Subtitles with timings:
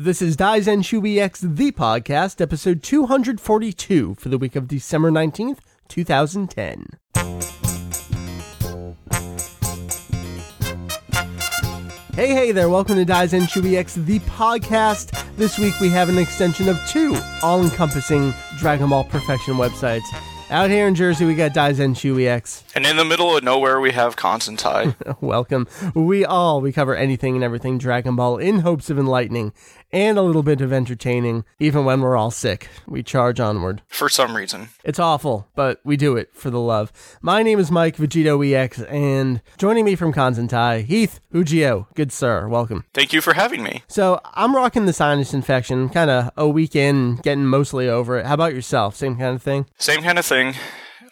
[0.00, 0.84] This is Daizen
[1.18, 6.86] EX, the podcast, episode 242 for the week of December 19th, 2010.
[12.14, 15.20] Hey, hey there, welcome to Daizen EX, the podcast.
[15.36, 20.06] This week we have an extension of two all encompassing Dragon Ball Perfection websites.
[20.50, 21.94] Out here in Jersey, we got Daizen
[22.26, 22.64] EX.
[22.74, 24.94] And in the middle of nowhere, we have Kanzentai.
[25.20, 25.68] Welcome.
[25.92, 29.52] We all, we cover anything and everything Dragon Ball in hopes of enlightening
[29.92, 32.68] and a little bit of entertaining, even when we're all sick.
[32.86, 33.82] We charge onward.
[33.88, 34.68] for some reason.
[34.84, 36.92] It's awful, but we do it for the love.
[37.20, 41.86] My name is Mike VegettoEX, and joining me from Kanzentai, Heath Ujio.
[41.94, 42.84] Good sir, welcome.
[42.94, 43.82] Thank you for having me.
[43.88, 48.26] So I'm rocking the sinus infection, kind of a weekend, getting mostly over it.
[48.26, 48.96] How about yourself?
[48.96, 49.66] Same kind of thing?
[49.78, 50.54] Same kind of thing.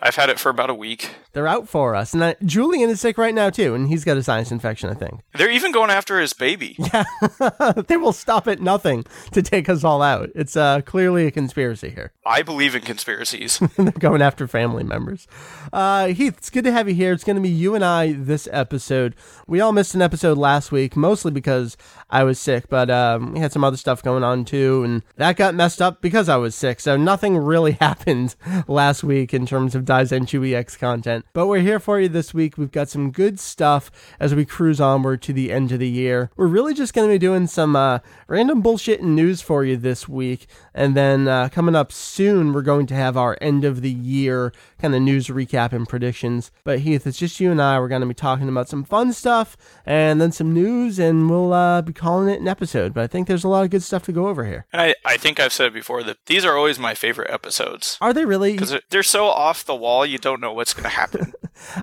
[0.00, 1.10] I've had it for about a week.
[1.32, 2.14] They're out for us.
[2.14, 4.94] And I, Julian is sick right now, too, and he's got a sinus infection, I
[4.94, 5.20] think.
[5.34, 6.76] They're even going after his baby.
[6.86, 7.04] Yeah.
[7.88, 10.30] they will stop at nothing to take us all out.
[10.36, 12.12] It's uh, clearly a conspiracy here.
[12.24, 13.58] I believe in conspiracies.
[13.76, 15.26] They're going after family members.
[15.72, 17.12] Uh, Heath, it's good to have you here.
[17.12, 19.16] It's going to be you and I this episode.
[19.48, 21.76] We all missed an episode last week, mostly because
[22.08, 25.36] I was sick, but um, we had some other stuff going on too, and that
[25.36, 26.78] got messed up because I was sick.
[26.78, 28.36] So nothing really happened
[28.68, 31.24] last week in terms of Daizenshuu EX content.
[31.32, 32.56] But we're here for you this week.
[32.56, 33.90] We've got some good stuff
[34.20, 36.30] as we cruise onward to the end of the year.
[36.36, 37.98] We're really just going to be doing some uh,
[38.28, 40.46] random bullshit and news for you this week.
[40.72, 44.52] And then uh, coming up soon, we're going to have our end of the year
[44.80, 46.52] kind of news recap and predictions.
[46.62, 47.80] But Heath, it's just you and I.
[47.80, 51.52] We're going to be talking about some fun stuff and then some news, and we'll
[51.52, 52.94] uh, be calling it an episode.
[52.94, 54.66] But I think there's a lot of good stuff to go over here.
[54.72, 57.98] And I, I think I've said before that these are always my favorite episodes.
[58.00, 58.52] Are they really?
[58.52, 61.32] Because they're so off the wall, you don't know what's going to happen.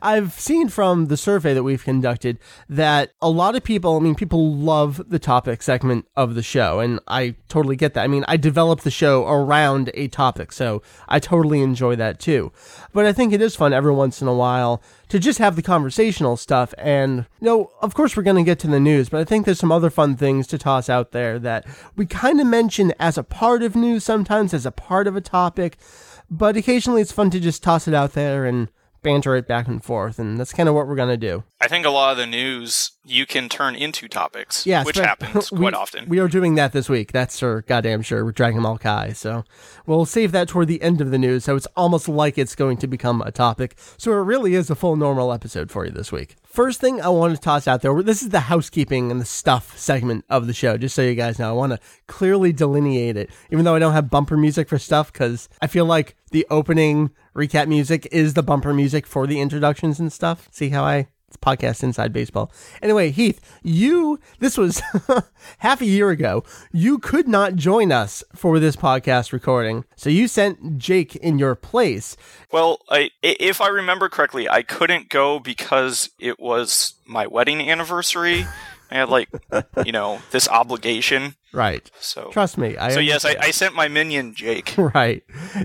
[0.02, 4.16] I've seen from the survey that we've conducted that a lot of people, I mean,
[4.16, 8.04] people love the topic segment of the show, and I totally get that.
[8.04, 12.52] I mean, I developed the show around a topic, so I totally enjoy that too.
[12.94, 15.62] But I think it is fun every once in a while to just have the
[15.62, 16.74] conversational stuff.
[16.78, 19.46] And, you know, of course, we're going to get to the news, but I think
[19.46, 21.66] there's some other fun things to toss out there that
[21.96, 25.22] we kind of mention as a part of news sometimes, as a part of a
[25.22, 25.78] topic.
[26.30, 28.70] But occasionally it's fun to just toss it out there and
[29.04, 31.44] banter it back and forth, and that's kind of what we're gonna do.
[31.62, 35.52] I think a lot of the news you can turn into topics, Yeah, which happens
[35.52, 36.08] we- quite often.
[36.10, 37.12] We are doing that this week.
[37.12, 39.14] That's for goddamn sure with Dragon Ball Kai.
[39.14, 39.44] So
[39.86, 41.44] we'll save that toward the end of the news.
[41.44, 43.76] So it's almost like it's going to become a topic.
[43.98, 46.36] So it really is a full normal episode for you this week.
[46.54, 48.00] First thing I want to toss out there.
[48.04, 50.78] This is the housekeeping and the stuff segment of the show.
[50.78, 53.94] Just so you guys know, I want to clearly delineate it, even though I don't
[53.94, 58.44] have bumper music for stuff because I feel like the opening recap music is the
[58.44, 60.48] bumper music for the introductions and stuff.
[60.52, 62.52] See how I it's podcast inside baseball.
[62.82, 64.82] Anyway, Heath, you this was
[65.60, 66.44] half a year ago.
[66.72, 71.56] You could not join us for this podcast recording, so you sent Jake in your
[71.56, 72.16] place.
[72.52, 77.68] well, I, i- if I remember correctly, I couldn't go because it was my wedding
[77.70, 78.46] anniversary.
[78.94, 79.30] I had like,
[79.86, 81.36] you know, this obligation.
[81.52, 81.90] Right.
[82.00, 82.78] So, Trust me.
[82.78, 84.76] I so yes, I, I sent my minion Jake.
[84.94, 85.24] Right.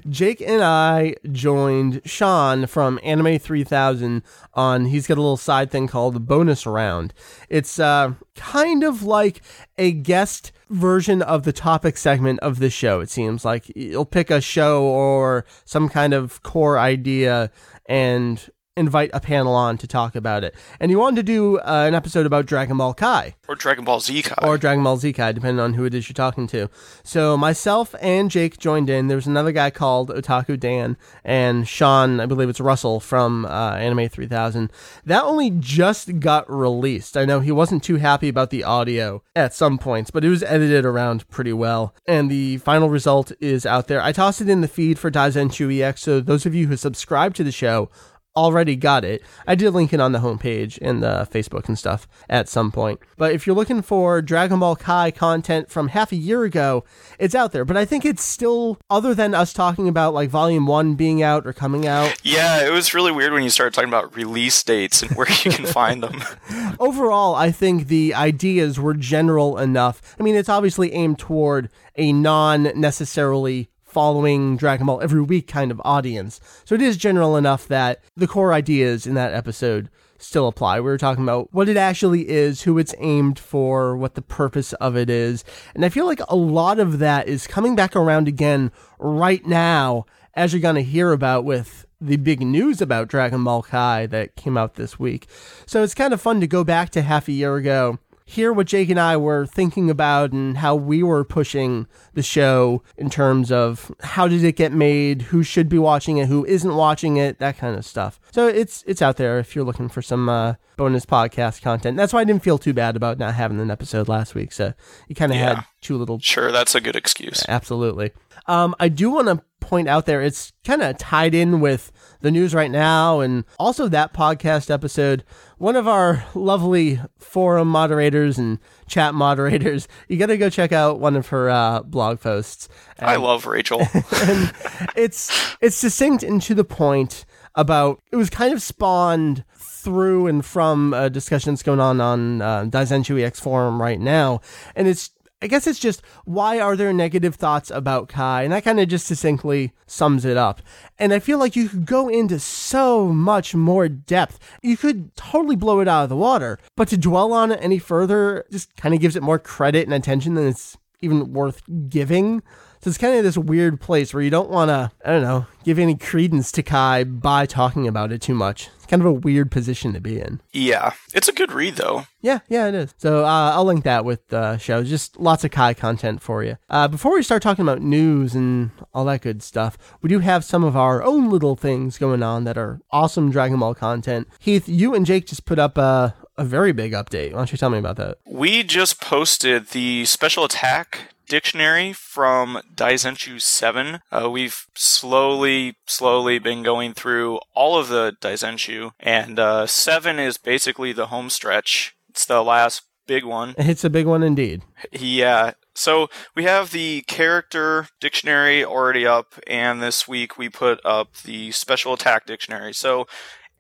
[0.09, 4.23] Jake and I joined Sean from Anime 3000
[4.55, 7.13] on, he's got a little side thing called the Bonus Round.
[7.51, 9.43] It's uh, kind of like
[9.77, 13.71] a guest version of the topic segment of the show, it seems like.
[13.77, 17.51] You'll pick a show or some kind of core idea
[17.87, 20.55] and invite a panel on to talk about it.
[20.81, 24.01] And he wanted to do uh, an episode about Dragon Ball Kai Or Dragon Ball
[24.01, 24.47] Z Kai.
[24.47, 26.69] or Dragon Ball Z Kai, depending on who it is you're talking to.
[27.03, 29.09] So myself and Jake joined in.
[29.09, 33.73] There was another guy called Otaku Dan and Sean, I believe it's Russell from uh,
[33.75, 34.71] Anime 3000.
[35.05, 37.17] That only just got released.
[37.17, 40.43] I know he wasn't too happy about the audio at some points, but it was
[40.43, 41.95] edited around pretty well.
[42.07, 44.01] And the final result is out there.
[44.03, 47.35] I tossed it in the feed for Daizenshuu EX, so those of you who subscribe
[47.35, 47.91] to the show
[48.39, 49.23] already got it.
[49.47, 53.01] I did link it on the homepage and the Facebook and stuff at some point.
[53.17, 56.85] But if you're looking for Dragon Ball Kai content from half a year ago,
[57.19, 57.65] it's out there.
[57.65, 61.47] But I think it's still, other than us talking about like Volume 1 being out
[61.47, 65.03] or coming out, Yeah, it was really weird when you started talking about release dates
[65.03, 66.23] and where you can find them.
[66.81, 70.17] overall, I think the ideas were general enough.
[70.19, 75.71] I mean, it's obviously aimed toward a non necessarily following Dragon Ball every week kind
[75.71, 76.41] of audience.
[76.65, 79.89] So it is general enough that the core ideas in that episode
[80.19, 80.81] still apply.
[80.81, 84.73] We were talking about what it actually is, who it's aimed for, what the purpose
[84.75, 85.45] of it is.
[85.75, 90.07] And I feel like a lot of that is coming back around again right now,
[90.35, 94.37] as you're going to hear about with the big news about Dragon Ball Kai that
[94.37, 95.29] came out this week.
[95.67, 97.99] So it's kind of fun to go back to half a year ago,
[98.31, 102.83] hear what Jake and I were thinking about and how we were pushing the show
[102.99, 106.75] in terms of how did it get made, who should be watching it, who isn't
[106.77, 108.21] watching it, that kind of stuff.
[108.31, 111.97] So it's it's out there if you're looking for some uh, bonus podcast content.
[111.97, 114.53] That's why I didn't feel too bad about not having an episode last week.
[114.53, 114.75] So
[115.09, 115.55] you kind of Yeah.
[115.57, 117.45] had two little Sure, that's a good excuse.
[117.49, 118.13] Absolutely.
[118.49, 122.31] Um, I do want to point out there, it's kind of tied in with the
[122.31, 125.23] news right now and also that podcast episode.
[125.59, 130.99] One of our lovely forum moderators and chat moderators, you got to go check out
[130.99, 132.69] one of her uh, blog posts.
[132.99, 133.81] I love Rachel.
[134.23, 134.53] and
[134.97, 140.45] it's it's succinct and to the point about it was kind of spawned through and
[140.45, 144.41] from uh, discussions going on on uh, Daizenshuu EX forum right now,
[144.75, 145.11] and it's
[145.41, 148.89] I guess it's just why are there negative thoughts about Kai, and that kind of
[148.89, 150.61] just succinctly sums it up.
[150.99, 154.41] And I feel like you could go into so much more depth.
[154.63, 157.79] You could totally blow it out of the water, but to dwell on it any
[157.79, 162.43] further just kind of gives it more credit and attention than it's even worth giving.
[162.81, 165.47] So it's kind of this weird place where you don't want to, I don't know,
[165.63, 168.71] give any credence to Kai by talking about it too much.
[168.89, 170.41] Kind of a weird position to be in.
[170.53, 172.07] yeah, it's a good read though.
[172.21, 172.95] Yeah, yeah, it is.
[172.99, 174.83] So uh, I'll link that with the show.
[174.83, 176.57] Just lots of Kai content for you.
[176.69, 180.45] Uh, before we start talking about news and all that good stuff, we do have
[180.45, 184.27] some of our own little things going on that are awesome Dragon Ball content.
[184.41, 187.33] Heath, you and Jake just put up a, a very big update.
[187.33, 188.19] Why don't you tell me about that?
[188.27, 194.01] We just posted the special attack dictionary from Daizenshuu 7.
[194.11, 200.39] Uh, we've slowly, slowly been going through all of the Daizenshuu, and uh, 7 is
[200.39, 201.95] basically the home stretch.
[202.09, 203.55] It's the last big one.
[203.59, 204.63] It's a big one indeed.
[204.93, 205.53] Yeah.
[205.75, 211.53] So we have the character dictionary already up, and this week we put up the
[211.53, 212.73] special attack dictionary.
[212.75, 213.07] So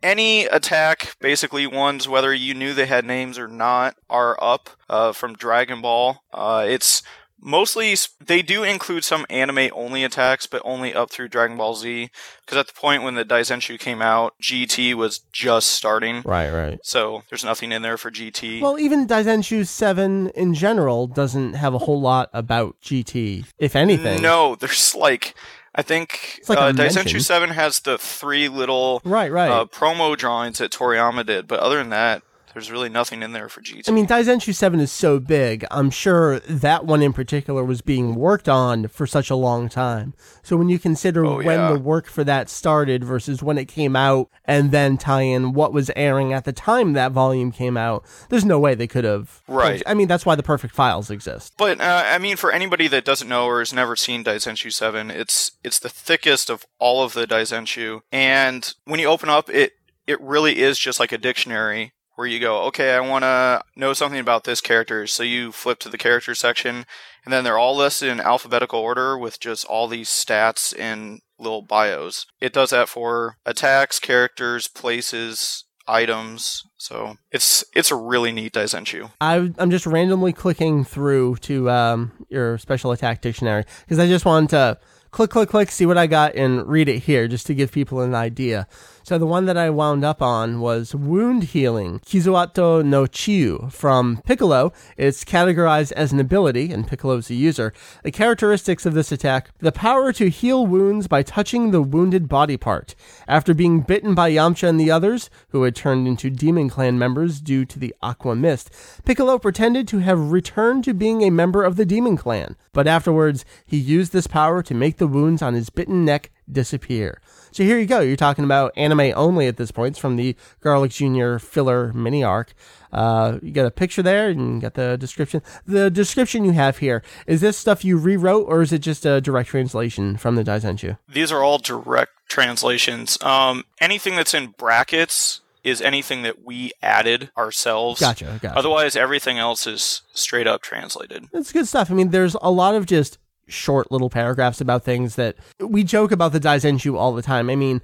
[0.02, 5.12] any attack, basically ones whether you knew they had names or not, are up uh,
[5.12, 6.22] from Dragon Ball.
[6.32, 7.02] Uh, it's
[7.40, 7.94] mostly
[8.24, 12.10] they do include some anime only attacks, but only up through Dragon Ball Z.
[12.44, 16.22] Because at the point when the Daizenshuu came out, GT was just starting.
[16.24, 16.78] Right, right.
[16.82, 18.60] So there's nothing in there for GT.
[18.60, 24.22] Well, even Daizenshuu 7 in general doesn't have a whole lot about GT, if anything.
[24.22, 25.34] No, there's like
[25.74, 26.72] I think It's like uh.
[26.72, 29.50] Daizenshuu Seven has the three little Right, right.
[29.50, 32.22] uh, promo drawings that Toriyama did, but other than that,
[32.58, 33.88] there's really nothing in there for GT.
[33.88, 38.16] I mean, Daizenshuu 7 is so big, I'm sure that one in particular was being
[38.16, 40.12] worked on for such a long time.
[40.42, 41.72] So when you consider Oh, when yeah.
[41.72, 45.72] the work for that started versus when it came out, and then tie in what
[45.72, 49.40] was airing at the time that volume came out, there's no way they could have.
[49.46, 49.80] Right.
[49.86, 51.54] I mean, that's why the perfect files exist.
[51.56, 55.12] But uh, I mean, for anybody that doesn't know or has never seen Daizenshuu Seven,
[55.12, 59.74] it's it's the thickest of all of the Daizenshuu, and when you open up, it
[60.08, 63.92] it really is just like a dictionary where you go, okay, I want to know
[63.92, 66.84] something about this character, so you flip to the character section,
[67.24, 71.62] and then they're all listed in alphabetical order with just all these stats and little
[71.62, 72.26] bios.
[72.40, 76.64] It does that for attacks, characters, places, items.
[76.76, 79.12] So it's it's a really neat Daizenshuu.
[79.20, 84.50] I'm just randomly clicking through to um, your special attack dictionary because I just wanted
[84.50, 84.78] to
[85.10, 88.00] click, click, click, see what I got and read it here just to give people
[88.00, 88.66] an idea.
[89.08, 94.20] So the one that I wound up on was wound healing, Kizuato no Chiyu from
[94.26, 94.70] Piccolo.
[94.98, 97.72] It's categorized as an ability, and Piccolo's the user.
[98.02, 102.58] The characteristics of this attack: the power to heal wounds by touching the wounded body
[102.58, 102.94] part.
[103.26, 107.40] After being bitten by Yamcha and the others, who had turned into Demon Clan members
[107.40, 108.70] due to the Aqua Mist,
[109.06, 112.56] Piccolo pretended to have returned to being a member of the Demon Clan.
[112.74, 117.22] But afterwards, he used this power to make the wounds on his bitten neck disappear.
[117.58, 117.98] So here you go.
[117.98, 119.94] You're talking about anime only at this point.
[119.94, 121.38] It's from the Garlic Jr.
[121.38, 122.54] filler mini arc.
[122.92, 125.42] Uh, you got a picture there and you got the description.
[125.66, 129.20] The description you have here, is this stuff you rewrote or is it just a
[129.20, 130.98] direct translation from the Daizenshuu?
[131.08, 133.20] These are all direct translations.
[133.24, 138.00] Um, anything that's in brackets is anything that we added ourselves.
[138.00, 138.56] Gotcha, gotcha.
[138.56, 141.24] Otherwise, everything else is straight up translated.
[141.32, 141.90] It's good stuff.
[141.90, 146.12] I mean, there's a lot of just short little paragraphs about things that we joke
[146.12, 147.50] about the Daizenshuu all the time.
[147.50, 147.80] I mean,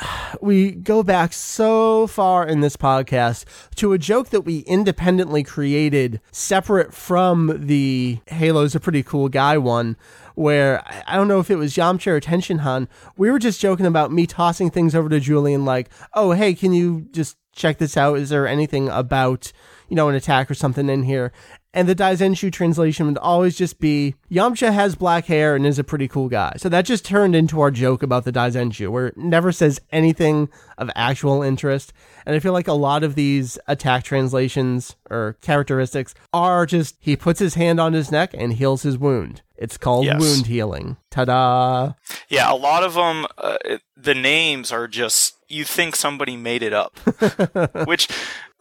[0.40, 3.44] we go back so far in this podcast
[3.76, 9.58] to a joke that we independently created separate from the Halo's a pretty cool guy
[9.58, 9.96] one
[10.34, 12.88] where I- don't know if it was Yamcha or Tenshinhan.
[13.16, 16.72] We were just joking about me tossing things over to Julian like, "Oh, hey, can
[16.72, 18.18] you just check this out?
[18.18, 19.52] Is there anything about,
[19.88, 21.32] you know, an attack or something in here?"
[21.74, 25.84] And the Daizenshuu translation would always just be Yamcha has black hair and is a
[25.84, 26.52] pretty cool guy.
[26.58, 30.50] So that just turned into our joke about the Daizenshuu, where it never says anything
[30.76, 31.94] of actual interest.
[32.26, 37.16] And I feel like a lot of these attack translations or characteristics are just he
[37.16, 39.40] puts his hand on his neck and heals his wound.
[39.56, 40.20] It's called Yes.
[40.20, 40.96] wound healing.
[41.10, 41.92] Ta da!
[42.28, 43.56] Yeah, a lot of them, uh,
[43.96, 46.98] the names are just, you think somebody made it up.
[47.86, 48.08] Which,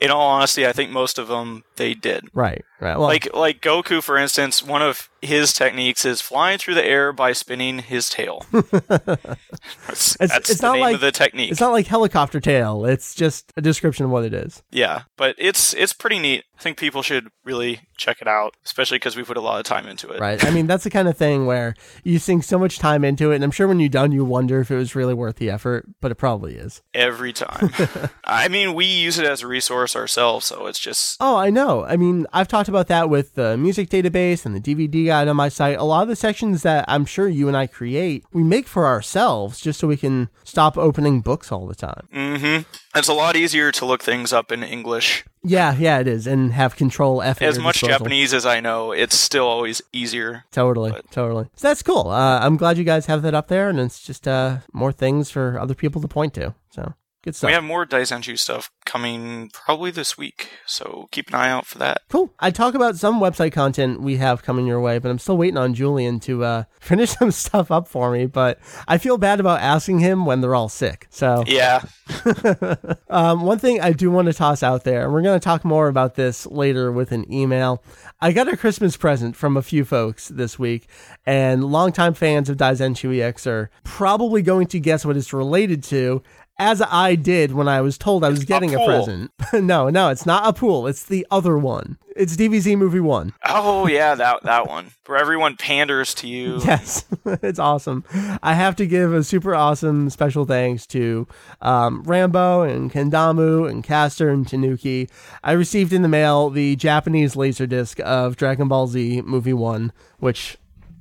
[0.01, 2.25] in all honesty, I think most of them, they did.
[2.33, 2.97] Right, right.
[2.97, 7.13] Well, Like, like Goku, for instance, one of his techniques is flying through the air
[7.13, 8.43] by spinning his tail.
[8.51, 11.51] that's It's- that's it's the not name like- of the technique.
[11.51, 12.85] it's not like helicopter tail.
[12.85, 14.63] It's just a description of what it is.
[14.71, 16.43] yeah, but it's it's pretty neat.
[16.57, 19.65] I think people should really check it out, especially because we put a lot of
[19.65, 20.19] time into it.
[20.19, 20.43] Right.
[20.45, 23.35] I mean, that's the kind of thing where you sink so much time into it,
[23.35, 25.87] and I'm sure when you're done, you wonder if it was really worth the effort,
[26.01, 26.83] but it probably is.
[26.93, 27.71] Every time.
[28.23, 31.83] I mean, we use it as a resource ourselves, so it's just Oh, I know.
[31.85, 35.35] I mean, I've talked about that with the music database and the DVD guide on
[35.35, 35.77] my site.
[35.77, 38.85] A lot of the sections that I'm sure you and I create, we make for
[38.85, 42.07] ourselves just so we can stop opening books all the time.
[42.13, 42.63] Mm-hmm.
[42.97, 45.23] It's a lot easier to look things up in English.
[45.43, 47.41] Yeah, yeah, it is, and have Control F.
[47.41, 47.97] As much disposal.
[47.97, 50.43] Japanese as I know, it's still always easier.
[50.51, 51.45] Totally, totally.
[51.55, 52.09] So that's cool.
[52.09, 55.31] Uh, I'm glad you guys have that up there, and it's just uh, more things
[55.31, 56.53] for other people to point to.
[56.69, 56.93] So
[57.23, 57.49] good stuff.
[57.49, 61.77] We have more Daizenshuu stuff coming probably this week, so keep an eye out for
[61.77, 62.01] that.
[62.09, 62.33] Cool.
[62.39, 65.57] I talk about some website content we have coming your way, but I'm still waiting
[65.57, 68.25] on Julian to uh, finish some stuff up for me.
[68.25, 71.07] But I feel bad about asking him when they're all sick.
[71.09, 71.83] So Yeah,
[73.09, 75.63] um, one thing I do want to toss out there, and we're going to talk
[75.63, 77.83] more about this later with an email.
[78.19, 80.87] I got a Christmas present from a few folks this week,
[81.25, 86.21] and longtime fans of EX are probably going to guess what it's related to,
[86.61, 88.85] as I did when I was told I was getting a, pool.
[88.85, 89.31] present.
[89.53, 90.85] no, no, it's not a pool.
[90.85, 91.97] It's the other one.
[92.15, 93.33] It's DBZ Movie 1.
[93.45, 96.59] Oh yeah, that that one where everyone panders to you.
[96.65, 98.03] Yes, it's awesome.
[98.43, 101.27] I have to give a super awesome special thanks to
[101.61, 105.09] um, Rambo and Kendamu and Caster and Tanuki.
[105.43, 109.91] I received in the mail the Japanese laser disc of Dragon Ball Z Movie 1,
[110.19, 110.57] which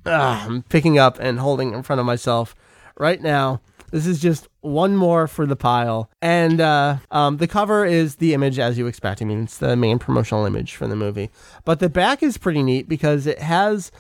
[0.07, 2.55] ah, I'm picking up and holding in front of myself
[2.97, 3.61] right now.
[3.91, 6.11] This is just one more for the pile.
[6.23, 9.23] And uh, um, the cover is the image as you expect.
[9.23, 11.31] I mean, it's the main promotional image for the movie.
[11.65, 13.91] But the back is pretty neat because it has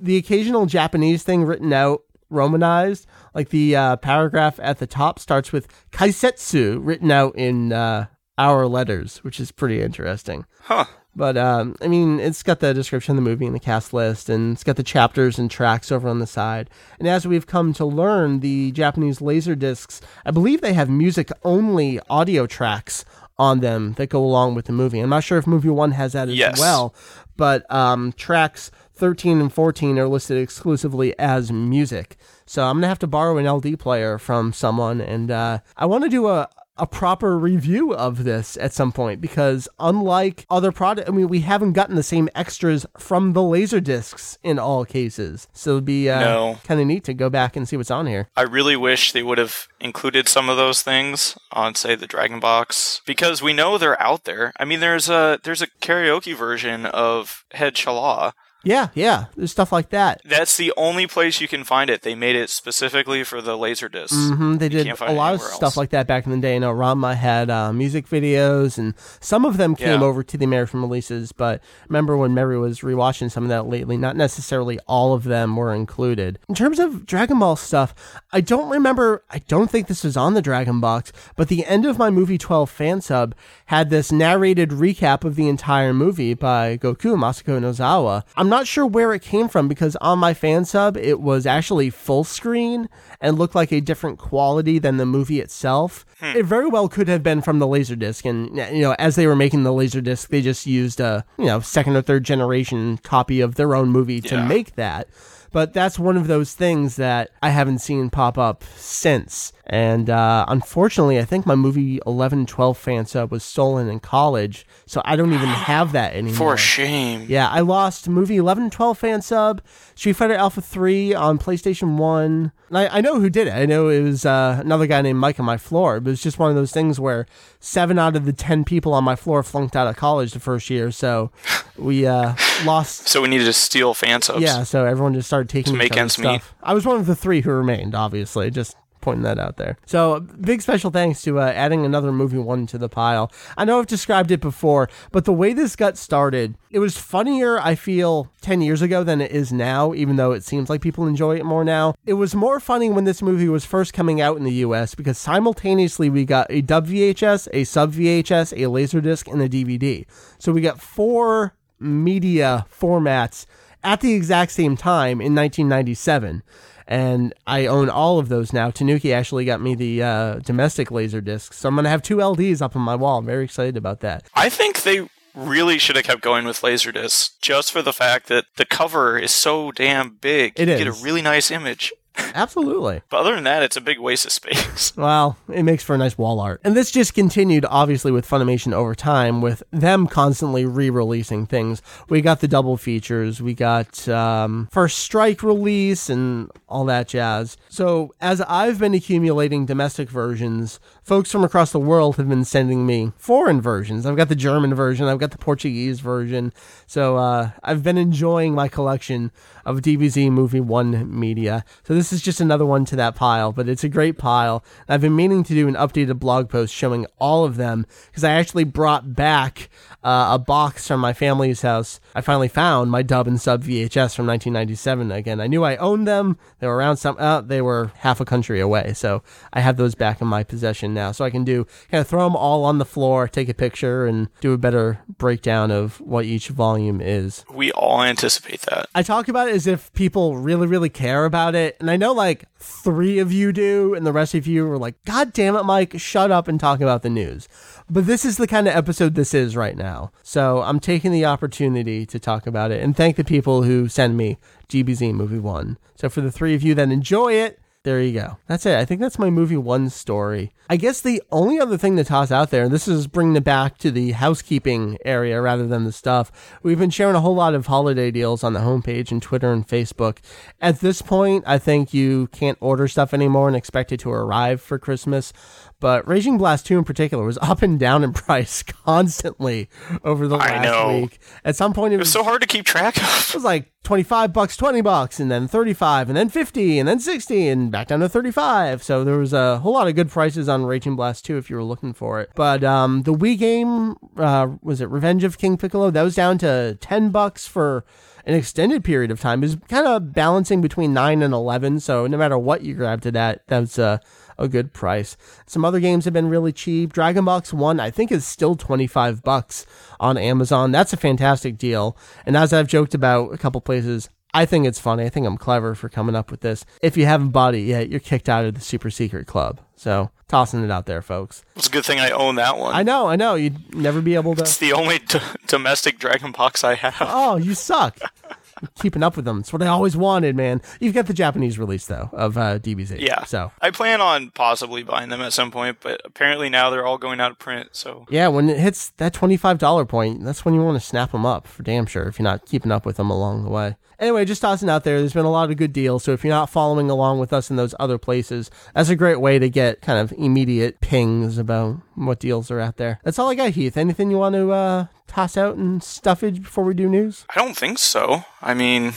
[0.00, 3.06] the occasional Japanese thing written out, romanized.
[3.34, 8.06] Like the uh, paragraph at the top starts with Kaisetsu written out in uh,
[8.38, 10.46] our letters, which is pretty interesting.
[10.62, 10.86] Huh.
[11.14, 14.28] But um, I mean, it's got the description of the movie and the cast list,
[14.30, 16.70] and it's got the chapters and tracks over on the side.
[16.98, 21.30] And as we've come to learn, the Japanese laser discs, I believe they have music
[21.44, 23.04] only audio tracks
[23.38, 25.00] on them that go along with the movie.
[25.00, 26.58] I'm not sure if movie one has that as Yes.
[26.58, 26.94] well,
[27.36, 32.16] but um, tracks 13 and 14 are listed exclusively as music.
[32.46, 36.04] So I'm gonna have to borrow an LD player from someone, and uh, I want
[36.04, 36.48] to do a
[36.78, 41.40] a proper review of this at some point because unlike other product, I mean, we
[41.40, 45.48] haven't gotten the same extras from the laser discs in all cases.
[45.52, 46.58] So it'd be uh, No.
[46.64, 48.28] kind of neat to go back and see what's on here.
[48.36, 52.40] I really wish they would have included some of those things on, say, the Dragon
[52.40, 54.52] Box, because we know they're out there.
[54.58, 58.32] I mean, there's a there's a karaoke version of Head Shala.
[58.64, 60.20] Yeah, yeah, there's stuff like that.
[60.24, 62.02] That's the only place you can find it.
[62.02, 64.10] They made it specifically for the Laserdisc.
[64.36, 65.76] hmm They did a lot of stuff else.
[65.76, 66.56] like that back in the day.
[66.56, 70.06] I know Ranma had uh, music videos, and some of them came Yeah.
[70.06, 71.32] over to the American releases.
[71.32, 73.96] But remember when Mary was rewatching some of that lately?
[73.96, 76.38] Not necessarily all of them were included.
[76.48, 77.94] In terms of Dragon Ball stuff,
[78.32, 79.24] I don't remember.
[79.30, 82.38] I don't think this was on the Dragon Box, but the end of my movie
[82.38, 83.34] 12 fan sub
[83.66, 88.22] had this narrated recap of the entire movie by Goku Masako Nozawa.
[88.36, 91.90] I'm not sure where it came from because on my fan sub it was actually
[91.90, 92.88] full screen
[93.20, 96.04] and looked like a different quality than the movie itself.
[96.20, 96.36] Hmm.
[96.36, 99.36] It very well could have been from the Laserdisc and you know as they were
[99.36, 103.56] making the Laserdisc they just used a, you know, second or third generation copy of
[103.56, 104.46] their own movie to Yeah.
[104.46, 105.08] make that.
[105.50, 109.52] But that's one of those things that I haven't seen pop up since.
[109.64, 114.66] And uh, unfortunately, I think my movie 11 12 fan sub was stolen in college,
[114.86, 116.36] so I don't even have that anymore.
[116.36, 117.26] For shame.
[117.28, 119.62] Yeah, I lost movie 11 12 fan sub,
[119.94, 122.52] Street Fighter Alpha 3 on PlayStation 1.
[122.68, 123.52] And I, I know who did it.
[123.52, 126.38] I know it was uh, another guy named Mike on my floor, but it's just
[126.40, 127.26] one of those things where
[127.60, 130.70] seven out of the 10 people on my floor flunked out of college the first
[130.70, 130.90] year.
[130.90, 131.30] So
[131.78, 133.08] we uh, lost.
[133.08, 134.42] So we needed to steal fan subs.
[134.42, 136.24] Yeah, so everyone just started taking To make ends meet.
[136.24, 136.54] stuff.
[136.62, 138.50] I was one of the three who remained, obviously.
[138.50, 139.76] Just pointing that out there.
[139.84, 143.30] So big special thanks to uh, adding another movie one to the pile.
[143.56, 147.60] I know I've described it before, but the way this got started, it was funnier,
[147.60, 151.06] I feel, 10 years ago than it is now, even though it seems like people
[151.06, 151.94] enjoy it more now.
[152.06, 155.18] It was more funny when this movie was first coming out in the US because
[155.18, 160.06] simultaneously we got a VHS, a sub VHS, a Laserdisc, and a DVD.
[160.38, 163.46] So we got four media formats
[163.84, 166.42] at the exact same time in 1997
[166.86, 168.70] and I own all of those now.
[168.70, 172.62] Tanuki actually got me the uh, domestic laser discs, so I'm gonna have two LDs
[172.62, 173.18] up on my wall.
[173.18, 174.24] I'm very excited about that.
[174.34, 178.44] I think they really should have kept going with Laserdisc just for the fact that
[178.56, 180.52] the cover is so damn big.
[180.56, 180.78] It you is.
[180.78, 181.92] get a really nice image.
[182.34, 183.02] Absolutely.
[183.08, 184.92] But other than that, it's a big waste of space.
[185.02, 186.60] Well, it makes for a nice wall art.
[186.64, 191.82] And this just continued, obviously, with Funimation over time, with them constantly re releasing things.
[192.08, 197.56] We got the double features, we got um, First Strike release, and all that jazz.
[197.68, 202.86] So, as I've been accumulating domestic versions, folks from across the world have been sending
[202.86, 204.06] me foreign versions.
[204.06, 206.52] I've got the German version, I've got the Portuguese version.
[206.86, 209.32] So, uh, I've been enjoying my collection
[209.64, 211.64] of DBZ Movie 1 media.
[211.82, 214.64] So, this is just another one to that pile, but it's a great pile.
[214.88, 218.30] I've been meaning to do an updated blog post showing all of them because I
[218.30, 219.68] actually brought back
[220.04, 222.00] uh, a box from my family's house.
[222.14, 225.40] I finally found my dub and sub VHS from 1997 again.
[225.40, 226.38] I knew I owned them.
[226.58, 228.94] They were around some, uh, they were half a country away.
[228.94, 231.12] So I have those back in my possession now.
[231.12, 234.06] So I can do kind of throw them all on the floor, take a picture,
[234.06, 237.44] and do a better breakdown of what each volume is.
[237.52, 238.88] We all anticipate that.
[238.94, 241.76] I talk about it as if people really, really care about it.
[241.80, 245.02] And I know like three of you do, and the rest of you are like,
[245.04, 247.48] God damn it, Mike, shut up and talk about the news.
[247.90, 249.91] But this is the kind of episode this is right now.
[250.22, 254.16] So I'm taking the opportunity to talk about it and thank the people who send
[254.16, 255.78] me DBZ Movie 1.
[255.96, 258.38] So for the three of you that enjoy it, there you go.
[258.46, 258.76] That's it.
[258.78, 260.52] I think that's my movie one story.
[260.70, 263.44] I guess the only other thing to toss out there, and this is bringing it
[263.44, 266.30] back to the housekeeping area rather than the stuff.
[266.62, 269.66] We've been sharing a whole lot of holiday deals on the homepage and Twitter and
[269.66, 270.18] Facebook.
[270.60, 274.62] At this point, I think you can't order stuff anymore and expect it to arrive
[274.62, 275.32] for Christmas.
[275.80, 279.68] But Raging Blast 2 in particular was up and down in price constantly
[280.04, 280.98] over the I last know.
[281.00, 281.18] week.
[281.44, 283.02] At some point, it It was was so hard to keep track of.
[283.28, 287.00] it was like 25 bucks, 20 bucks, and then 35, and then 50, and then
[287.00, 288.82] 60, and back down to 35.
[288.82, 291.56] So there was a whole lot of good prices on Raging Blast 2 if you
[291.56, 292.30] were looking for it.
[292.36, 295.90] But um, the Wii game, uh, was it Revenge of King Piccolo?
[295.90, 297.84] That was down to 10 bucks for
[298.24, 299.40] an extended period of time.
[299.40, 301.80] Was kind of balancing between 9 and 11.
[301.80, 303.98] So no matter what you grabbed it at, that was uh,
[304.38, 305.16] a good price.
[305.46, 306.92] Some other games have been really cheap.
[306.92, 309.66] Dragon Box 1 I think is still 25 bucks
[309.98, 310.72] on Amazon.
[310.72, 311.96] That's a fantastic deal.
[312.26, 315.04] And as I've joked about a couple places, I think it's funny.
[315.04, 316.64] I think I'm clever for coming up with this.
[316.80, 319.60] If you haven't bought it yet, you're kicked out of the super secret club.
[319.76, 321.44] So, tossing it out there, folks.
[321.56, 322.74] It's a good thing I own that one.
[322.74, 323.34] I know, I know.
[323.34, 326.96] You'd never be able to it's the only d- domestic Dragon Box I have.
[327.00, 327.98] Oh, you suck.
[328.80, 329.40] Keeping up with them.
[329.40, 330.60] It's what I always wanted, man.
[330.80, 333.00] You've got the Japanese release though of uh, DBZ.
[333.00, 333.24] Yeah.
[333.24, 336.98] So I plan on possibly buying them at some point, but apparently now they're all
[336.98, 337.70] going out of print.
[337.72, 341.12] So Yeah, when it hits that twenty-five dollar point, that's when you want to snap
[341.12, 342.04] them up for damn sure.
[342.04, 343.76] If you're not keeping up with them along the way.
[343.98, 344.98] Anyway, just tossing out there.
[344.98, 347.50] There's been a lot of good deals, so if you're not following along with us
[347.50, 351.76] in those other places, that's a great way to get kind of immediate pings about
[351.94, 352.98] what deals are out there.
[353.04, 353.76] That's all I got, Heath.
[353.76, 357.26] Anything you want to uh, toss out in stuffage before we do news?
[357.34, 358.24] I don't think so.
[358.40, 358.94] I mean,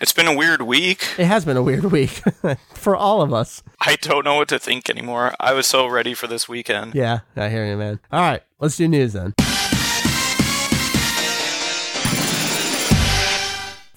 [0.00, 1.04] it's been a weird week.
[1.18, 2.22] It has been a weird week
[2.74, 3.62] for all of us.
[3.80, 5.34] I don't know what to think anymore.
[5.38, 6.94] I was so ready for this weekend.
[6.94, 8.00] Yeah, I hear you, man.
[8.10, 9.34] All right, let's do news then.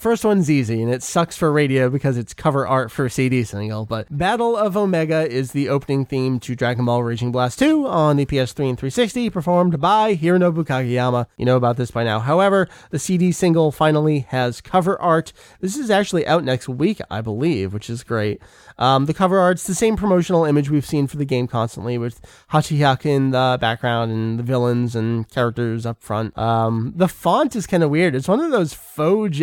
[0.02, 3.44] First one's easy, and it sucks for radio because it's cover art for a CD
[3.44, 7.86] single, but Battle of Omega is the opening theme to Dragon Ball Raging Blast 2
[7.86, 11.28] on the PS3 and 360, performed by Hironobu Kageyama.
[11.38, 12.20] You know about this by now.
[12.20, 15.34] However, the CD single finally has cover art.
[15.60, 18.42] This is actually out next week, I believe, which is great.
[18.80, 22.22] Um, the cover art's the same promotional image we've seen for the game constantly, with
[22.52, 26.36] Hatchiyack in the background and the villains and characters up front.
[26.40, 28.16] Um, the font is kind of weird.
[28.16, 29.38] It's one of those faux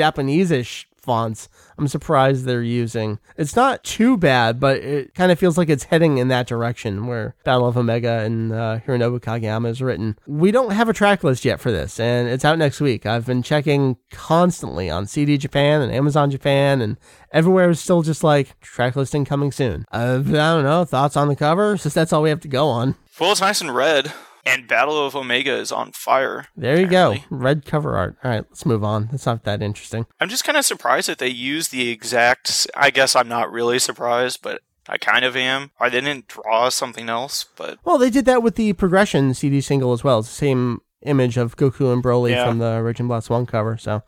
[0.49, 1.49] Japanese-ish fonts.
[1.79, 3.19] I'm surprised they're using.
[3.37, 7.07] It's not too bad, but it kind of feels like it's heading in that direction
[7.07, 10.19] where Battle of Omega and uh, Hironobu Kageyama is written.
[10.27, 13.07] We don't have a track list yet for this, and it's out next week.
[13.07, 16.99] I've been checking constantly on CD Japan and Amazon Japan, and
[17.33, 19.87] everywhere is still just like track listing coming soon.
[19.93, 20.85] Uh, I don't know.
[20.85, 21.77] Thoughts on the cover?
[21.77, 22.97] Since that's all we have to go on.
[23.19, 24.13] Well, it's nice and red,
[24.46, 26.46] and Battle of Omega is on fire.
[26.57, 27.16] There you go.
[27.31, 28.16] Red cover art.
[28.24, 29.09] All right, let's move on.
[29.11, 30.07] That's not that interesting.
[30.20, 32.66] I'm just kind of surprised that they use the exact.
[32.74, 35.70] I guess I'm not really surprised, but I kind of am.
[35.79, 39.92] I didn't draw something else, but Well, they did that with the progression CD single
[39.92, 40.20] as well.
[40.20, 42.46] It's the same image of Goku and Broly Yeah.
[42.46, 43.77] from the original Blast One cover.
[43.77, 44.03] So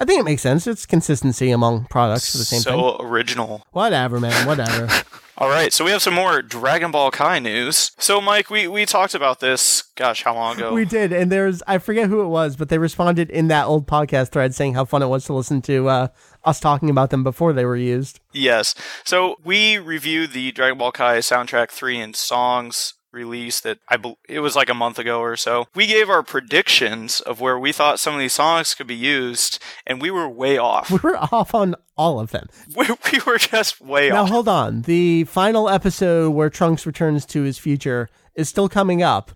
[0.00, 0.66] I think it makes sense.
[0.66, 3.06] It's consistency among products for the same so thing.
[3.06, 3.62] original.
[3.72, 4.46] Whatever, man.
[4.46, 4.88] Whatever.
[5.42, 7.90] All right, so we have some more Dragon Ball Kai news.
[7.98, 10.72] So, Mike, we, we talked about this, gosh, how long ago?
[10.72, 13.88] we did, and there's I forget who it was, but they responded in that old
[13.88, 16.08] podcast thread saying how fun it was to listen to uh,
[16.44, 18.20] us talking about them before they were used.
[18.32, 18.76] Yes.
[19.02, 24.18] So we reviewed the Dragon Ball Kai soundtrack 3 and songs release that I bel
[24.28, 25.66] it was like a month ago or so.
[25.74, 29.58] We gave our predictions of where we thought some of these songs could be used
[29.86, 30.90] and we were way off.
[30.90, 32.48] We were off on all of them.
[32.76, 34.28] we, we were just way Now off.
[34.28, 34.82] Now hold on.
[34.82, 39.32] The final episode where Trunks returns to his future is still coming up.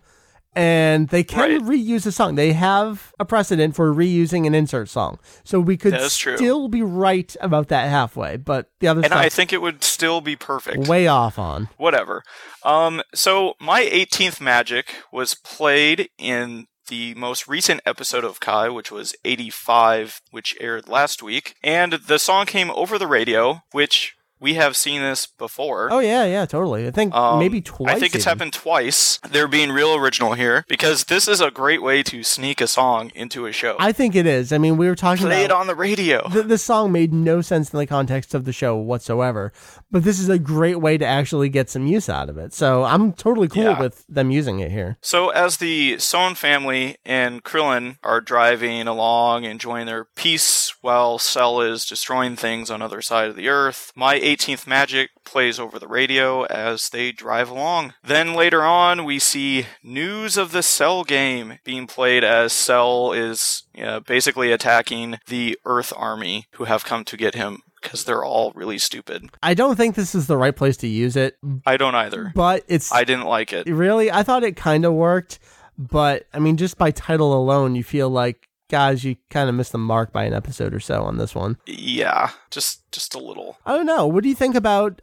[0.57, 1.61] And they can Right.
[1.61, 2.35] reuse a song.
[2.35, 5.19] They have a precedent for reusing an insert song.
[5.45, 6.37] So we could That is true.
[6.39, 10.23] still be right about that halfway, but the other And I think it would still
[10.23, 10.89] be perfect.
[10.89, 11.69] way off on.
[11.77, 12.23] whatever.
[12.65, 18.91] Um, so my 18th magic was played in the most recent episode of Kai, which
[18.91, 24.55] was 85, which aired last week, and the song came over the radio, which we
[24.55, 25.89] have seen this before.
[25.91, 26.87] Oh yeah, yeah, totally.
[26.87, 27.97] I think Um, maybe twice.
[27.97, 28.39] I think it's even.
[28.39, 29.19] happened twice.
[29.31, 33.11] They're being real original here because this is a great way to sneak a song
[33.15, 33.77] into a show.
[33.79, 34.53] I think it is.
[34.53, 36.29] I mean, we were talking Play it on the radio.
[36.29, 39.53] the, the song made no sense in the context of the show whatsoever,
[39.91, 42.53] but this is a great way to actually get some use out of it.
[42.53, 43.81] So I'm totally cool Yeah.
[43.81, 44.99] with them using it here.
[45.01, 51.61] So, as the Son family and Krillin are driving along, enjoying their peace while Cell
[51.61, 55.89] is destroying things on other side of the Earth, my 18th magic plays over the
[55.89, 57.95] radio as they drive along.
[58.05, 63.65] Then later on, we see news of the Cell game being played as Cell is
[63.83, 68.53] uh, basically attacking the Earth army who have come to get him because they're all
[68.55, 69.29] really stupid.
[69.43, 72.33] I don't think this is the right place to use it, I don't either.
[72.35, 73.69] but it's I didn't like it.
[73.69, 75.39] really I thought it kind of worked,
[75.79, 79.73] but I mean just by title alone you feel like guys you kind of missed
[79.73, 81.57] the mark by an episode or so on this one.
[81.67, 83.59] Yeah, just just a little.
[83.67, 84.07] I don't know.
[84.07, 85.01] What do you think about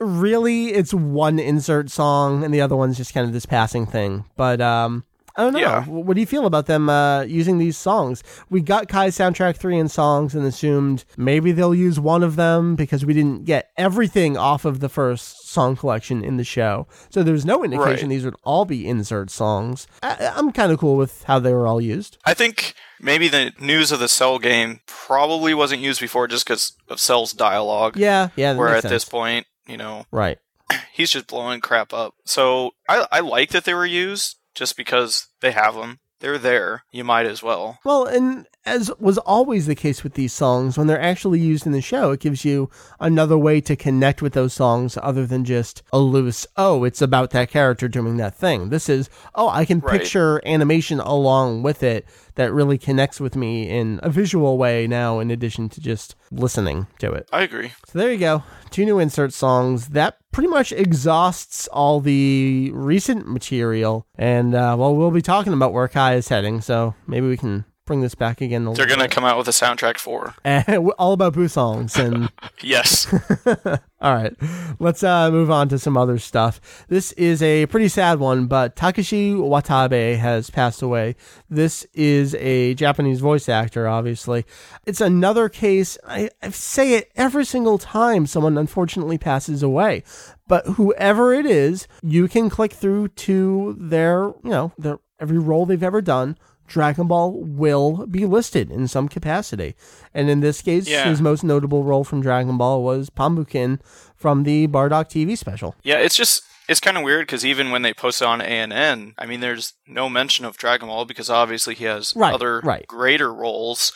[0.00, 4.24] really it's one insert song and the other one's just kind of this passing thing.
[4.36, 5.60] But um I don't know.
[5.60, 5.84] Yeah.
[5.86, 8.22] What do you feel about them uh, using these songs?
[8.50, 12.76] We got Kai's soundtrack three in songs and assumed maybe they'll use one of them
[12.76, 16.86] because we didn't get everything off of the first song collection in the show.
[17.08, 18.14] So there's no indication Right.
[18.14, 19.86] these would all be insert songs.
[20.02, 22.18] I- I'm kind of cool with how they were all used.
[22.26, 26.72] I think maybe the news of the Cell game probably wasn't used before just because
[26.88, 27.96] of Cell's dialogue.
[27.96, 28.54] Yeah, yeah.
[28.54, 30.38] Where at this point, you know, right.
[30.92, 32.14] he's just blowing crap up.
[32.24, 35.98] So I, I like that they were used just because they have them.
[36.20, 36.84] They're there.
[36.92, 37.80] You might as well.
[37.84, 41.72] Well, and as was always the case with these songs, when they're actually used in
[41.72, 42.70] the show, it gives you
[43.00, 47.30] another way to connect with those songs other than just a loose, oh, it's about
[47.30, 48.68] that character doing that thing.
[48.68, 50.00] This is, oh, I can Right.
[50.00, 55.18] picture animation along with it that really connects with me in a visual way now,
[55.18, 57.28] in addition to just listening to it.
[57.32, 57.72] I agree.
[57.86, 58.42] So there you go.
[58.70, 59.88] Two new insert songs.
[59.88, 64.06] That pretty much exhausts all the recent material.
[64.16, 67.64] And, uh, well, we'll be talking about where Kai is heading, so maybe we can
[67.84, 68.64] bring this back again.
[68.72, 70.34] They're going to come out with a soundtrack for.
[70.98, 71.96] all about Boo songs.
[71.96, 72.30] And
[72.62, 73.12] Yes.
[74.00, 74.34] all right,
[74.78, 76.86] let's uh, move on to some other stuff.
[76.88, 81.16] This is a pretty sad one, but Takeshi Watabe has passed away.
[81.50, 84.44] This is a Japanese voice actor, obviously.
[84.86, 85.98] It's another case.
[86.06, 90.04] I, I say it every single time someone unfortunately passes away.
[90.46, 95.64] But whoever it is, you can click through to their, you know, their every role
[95.64, 96.36] they've ever done.
[96.66, 99.74] Dragon Ball will be listed in some capacity.
[100.14, 101.04] And in this case, Yeah.
[101.08, 103.80] his most notable role from Dragon Ball was Pumbukin
[104.16, 105.74] from the Bardock TV special.
[105.82, 106.42] yeah, it's just.
[106.68, 109.74] It's kind of weird because even when they post it on ANN, I mean, there's
[109.86, 112.86] no mention of Dragon Ball because obviously he has Right, other right.
[112.86, 113.92] greater roles.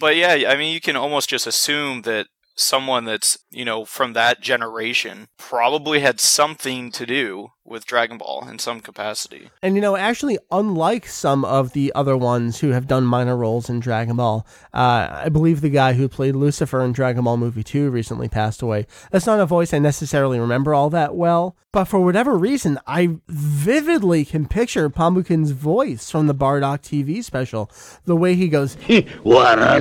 [0.00, 4.12] But yeah, I mean, you can almost just assume that someone that's, you know, from
[4.14, 9.50] that generation probably had something to do with Dragon Ball in some capacity.
[9.62, 13.68] And you know, actually, unlike some of the other ones who have done minor roles
[13.68, 17.62] in Dragon Ball, uh, I believe the guy who played Lucifer in Dragon Ball Movie
[17.62, 18.86] 2 recently passed away.
[19.10, 23.18] That's not a voice I necessarily remember all that well, but for whatever reason, I
[23.28, 27.70] vividly can picture Pumbukin's voice from the Bardock TV special.
[28.06, 29.80] The way he goes, Wara。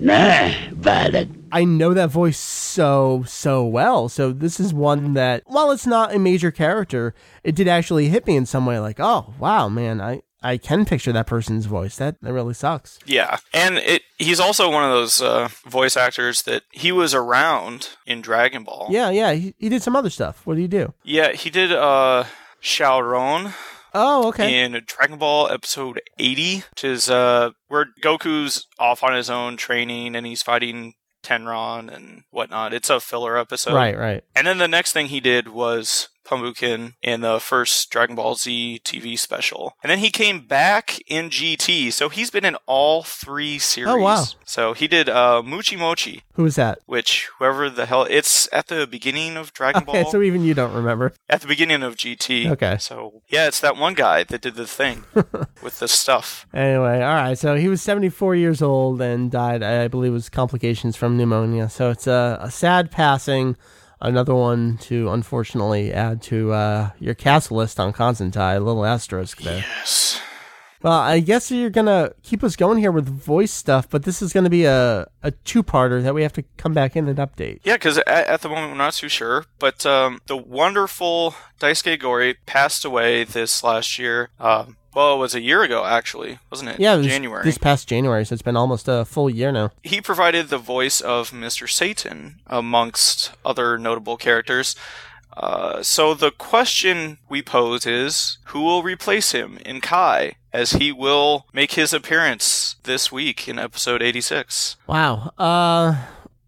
[0.00, 0.52] Nah,
[0.86, 4.08] uh, I know that voice so, so well.
[4.08, 8.26] So this is one that, while it's not a major character, it did actually hit
[8.26, 11.96] me in some way like, oh, wow, man, I, I can picture that person's voice.
[11.96, 12.98] That that really sucks.
[13.06, 17.96] Yeah, and it he's also one of those uh, voice actors that he was around
[18.04, 18.88] in Dragon Ball.
[18.90, 20.46] Yeah, yeah, he, he did some other stuff.
[20.46, 20.92] What did he do?
[21.02, 22.24] Yeah, he did uh,
[22.62, 23.54] Xiaoron.
[23.94, 24.64] Oh, okay.
[24.64, 30.16] in Dragon Ball episode 80, which is uh where Goku's off on his own training
[30.16, 32.74] and he's fighting Tenron and whatnot.
[32.74, 33.74] It's a filler episode.
[33.74, 34.24] right, right.
[34.34, 38.80] And then the next thing he did was Pumbukin in the first Dragon Ball Z
[38.84, 39.74] TV special.
[39.82, 43.90] And then he came back in GT, so he's been in all three series.
[43.92, 44.24] Oh, wow.
[44.44, 46.78] So he did uh, Muchi Mochi, Who was that?
[46.86, 50.10] which whoever the hell it's at the beginning of Dragon Okay, Ball.
[50.10, 51.12] so even you don't remember.
[51.28, 52.50] at the beginning of GT.
[52.52, 52.76] Okay.
[52.78, 55.04] So yeah, it's that one guy that did the thing
[55.62, 56.46] with the stuff.
[56.54, 57.38] Anyway, all right.
[57.38, 61.68] So he was 74 years old and died, I believe, it was complications from pneumonia.
[61.68, 63.56] So it's a, a sad passing.
[64.04, 68.56] Another one to unfortunately add to uh, your cast list on Kanzentai.
[68.56, 69.56] A little asterisk there.
[69.56, 70.20] Yes.
[70.82, 74.34] Well, I guess you're gonna keep us going here with voice stuff, but this is
[74.34, 77.60] gonna be a, a two parter that we have to come back in and update.
[77.64, 81.98] Yeah, because at, at the moment we're not too sure, but um, the wonderful Daisuke
[81.98, 84.28] Gori passed away this last year.
[84.38, 86.80] Um, well, it was a year ago, actually, wasn't it?
[86.80, 87.44] Yeah, it was January.
[87.44, 89.70] this past January, so it's been almost a full year now.
[89.82, 91.68] he provided the voice of Mr.
[91.68, 94.76] Satan, amongst other notable characters.
[95.36, 100.92] Uh, so the question we pose is, who will replace him in Kai, as he
[100.92, 104.76] will make his appearance this week in episode 86?
[104.86, 105.32] Wow.
[105.36, 105.96] Uh,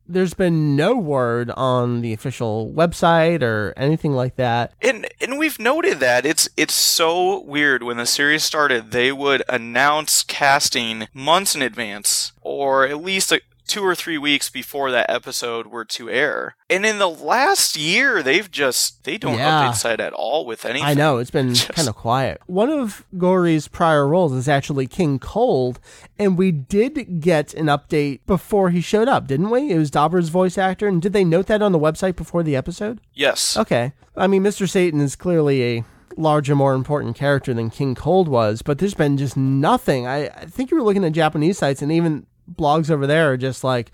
[0.09, 4.73] there's been no word on the official website or anything like that.
[4.83, 9.43] And and we've noted that it's it's so weird when the series started they would
[9.49, 15.11] announce casting months in advance or at least a, two or three weeks before that
[15.11, 16.57] episode were to air.
[16.71, 19.69] And in the last year they've just they don't Yeah.
[19.71, 20.87] update site at all with anything.
[20.87, 22.41] I know it's been Just- kind of quiet.
[22.47, 25.81] One of Gori's prior roles is actually King Cold,
[26.19, 29.71] and we did get an update before he showed up, didn't we?
[29.71, 32.57] It was Dabura's voice actor, and did they note that on the website before the
[32.57, 33.01] episode?
[33.15, 33.57] Yes.
[33.57, 33.93] Okay.
[34.17, 34.69] I mean, Mr.
[34.69, 35.85] Satan is clearly a
[36.17, 40.07] larger, more important character than King Cold was, but there's been just nothing.
[40.07, 43.37] I, I think you were looking at Japanese sites, and even blogs over there are
[43.37, 43.91] just like,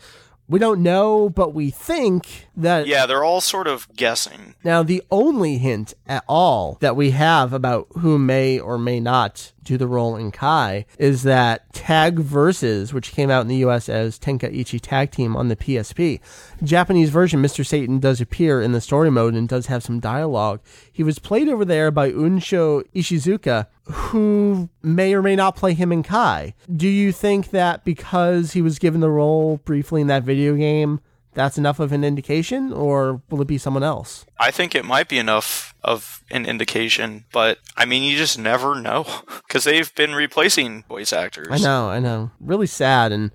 [0.49, 2.87] we don't know, but we think that.
[2.87, 4.55] Yeah, they're all sort of guessing.
[4.62, 9.53] Now, the only hint at all that we have about who may or may not
[9.64, 13.88] do the role in Kai is that Tag Versus, which came out in the US
[13.88, 16.20] as Tenkaichi Tag Team on the PSP.
[16.62, 17.64] Japanese version, Mr.
[17.64, 20.61] Satan does appear in the story mode and does have some dialogue.
[20.90, 25.92] He was played over there by Unsho Ishizuka, who may or may not play him
[25.92, 26.55] in Kai.
[26.75, 31.01] Do you think that because he was given the role briefly in that video game,
[31.35, 34.27] that's enough of an indication, or will it be someone else?
[34.38, 38.81] I think it might be enough of an indication, but I mean, you just never
[38.81, 39.07] know
[39.47, 41.49] because they've been replacing voice actors.
[41.51, 42.31] I know, I know.
[42.40, 43.12] Really sad.
[43.12, 43.31] And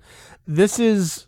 [0.46, 1.26] this is,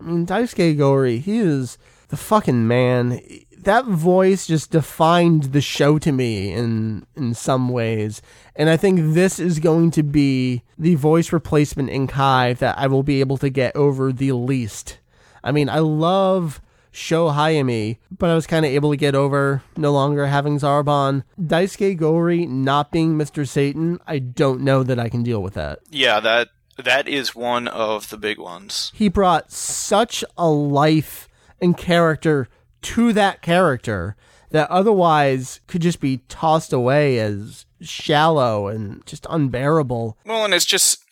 [0.00, 3.20] I mean, Daisuke Gori, he is the fucking man.
[3.58, 8.22] That voice just defined the show to me in in some ways.
[8.54, 12.86] And I think this is going to be the voice replacement in Kai that I
[12.86, 14.98] will be able to get over the least.
[15.46, 19.62] I mean, I love Sho Hayami, but I was kind of able to get over
[19.76, 21.22] no longer having Zarbon.
[21.40, 23.46] Daisuke Gori not being Mr.
[23.46, 25.78] Satan, I don't know that I can deal with that.
[25.88, 26.48] Yeah, that
[26.82, 28.90] that is one of the big ones.
[28.92, 31.28] he brought such a life
[31.60, 32.48] and character
[32.82, 34.16] to that character
[34.50, 40.18] that otherwise could just be tossed away as shallow and just unbearable.
[40.26, 41.04] Well, and it's just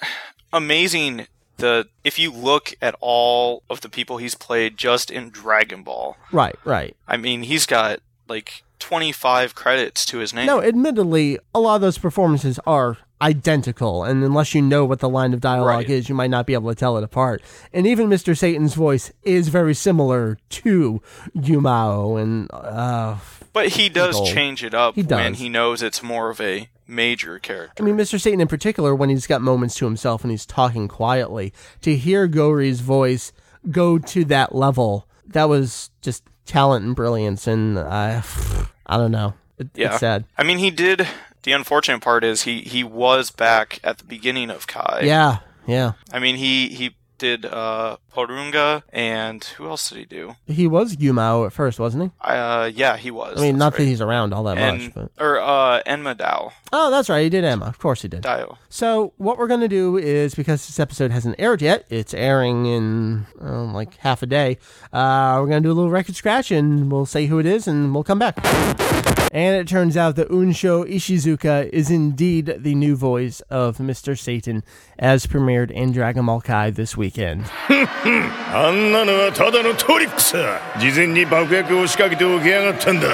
[0.53, 1.27] amazing
[1.59, 6.17] the if you look at all of the people he's played just in Dragon Ball.
[6.33, 6.97] Right, right.
[7.09, 10.47] I mean, he's got like 25 credits to his name.
[10.47, 15.09] No, admittedly, a lot of those performances are identical, and unless you know what the
[15.09, 15.91] line of dialogue Right.
[15.91, 17.43] is, you might not be able to tell it apart.
[17.73, 18.37] And even Mr.
[18.37, 21.01] Satan's voice is very similar to
[21.37, 23.17] Gyumao, and uh,
[23.53, 25.41] but he does change it up He when does.
[25.41, 27.83] he knows it's more of a major character.
[27.83, 28.21] I mean, Mr.
[28.21, 32.29] Satan in particular, when he's got moments to himself and he's talking quietly, to hear
[32.29, 33.33] Gori's voice
[33.71, 37.47] go to that level, that was just talent and brilliance.
[37.47, 38.23] And I,
[38.87, 39.35] I don't know.
[39.59, 39.91] It, Yeah.
[39.91, 40.25] It's sad.
[40.37, 41.07] I mean, he did.
[41.43, 45.03] The unfortunate part is he he was back at the beginning of Kai.
[45.05, 45.93] Yeah, yeah.
[46.11, 50.37] I mean, he he did uh Porunga and who else did he do?
[50.47, 52.11] He was Gyumao at first, wasn't he?
[52.21, 53.39] Uh, yeah, he was.
[53.39, 56.53] I mean, not that he's around all that and much, but or uh Enma Dao
[56.75, 57.23] oh, that's right.
[57.23, 57.67] He did Emma.
[57.67, 58.23] Of course, he did.
[58.23, 58.57] Dao.
[58.69, 63.27] So what we're gonna do is because this episode hasn't aired yet, it's airing in
[63.41, 64.59] um, like half a day.
[64.93, 67.95] Uh, we're gonna do a little record scratch and we'll say who it is and
[67.95, 69.14] we'll come back.
[69.35, 74.17] And it turns out that Unsho Ishizuka is indeed the new voice of Mr.
[74.17, 74.63] Satan,
[74.97, 77.45] as premiered in Dragon Ball Kai this weekend.
[77.69, 83.09] あんなのはただのトリックさ事前に爆薬を仕掛けておきやがったんだ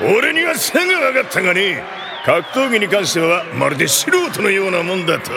[0.00, 1.82] 俺にはすぐ分かったがね
[2.24, 5.32] 格闘技に関してはまるで素人のようなもんだと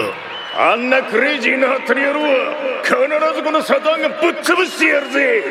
[0.56, 2.96] あんなクレイジーなハッタリ野郎は必
[3.36, 5.44] ずこのサタンがぶっ潰してやるぜ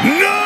[0.00, 0.37] な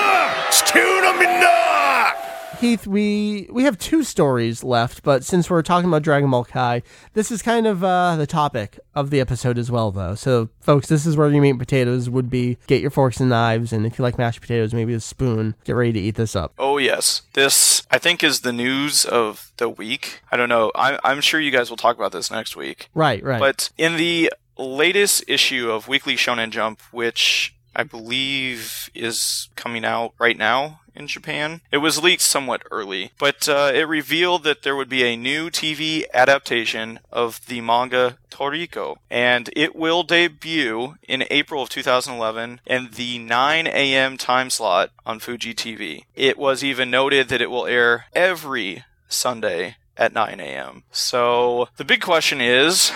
[2.62, 6.84] Heath, we we have two stories left, but since we're talking about Dragon Ball Kai,
[7.12, 10.14] this is kind of uh, the topic of the episode as well, though.
[10.14, 12.58] So, folks, this is where your meat and potatoes would be.
[12.68, 15.56] Get your forks and knives, and if you like mashed potatoes, maybe a spoon.
[15.64, 16.54] Get ready to eat this up.
[16.56, 20.22] Oh yes, this I think is the news of the week.
[20.30, 20.70] I don't know.
[20.76, 22.90] I'm I'm sure you guys will talk about this next week.
[22.94, 23.40] Right, right.
[23.40, 30.14] But in the latest issue of Weekly Shonen Jump, which I believe is coming out
[30.18, 31.60] right now in Japan.
[31.70, 35.50] It was leaked somewhat early, but uh, it revealed that there would be a new
[35.50, 42.90] TV adaptation of the manga Toriko, and it will debut in April of 2011 in
[42.94, 44.16] the 9 a.m.
[44.16, 46.04] time slot on Fuji TV.
[46.14, 50.84] It was even noted that it will air every Sunday at 9 a.m.
[50.90, 52.92] So the big question is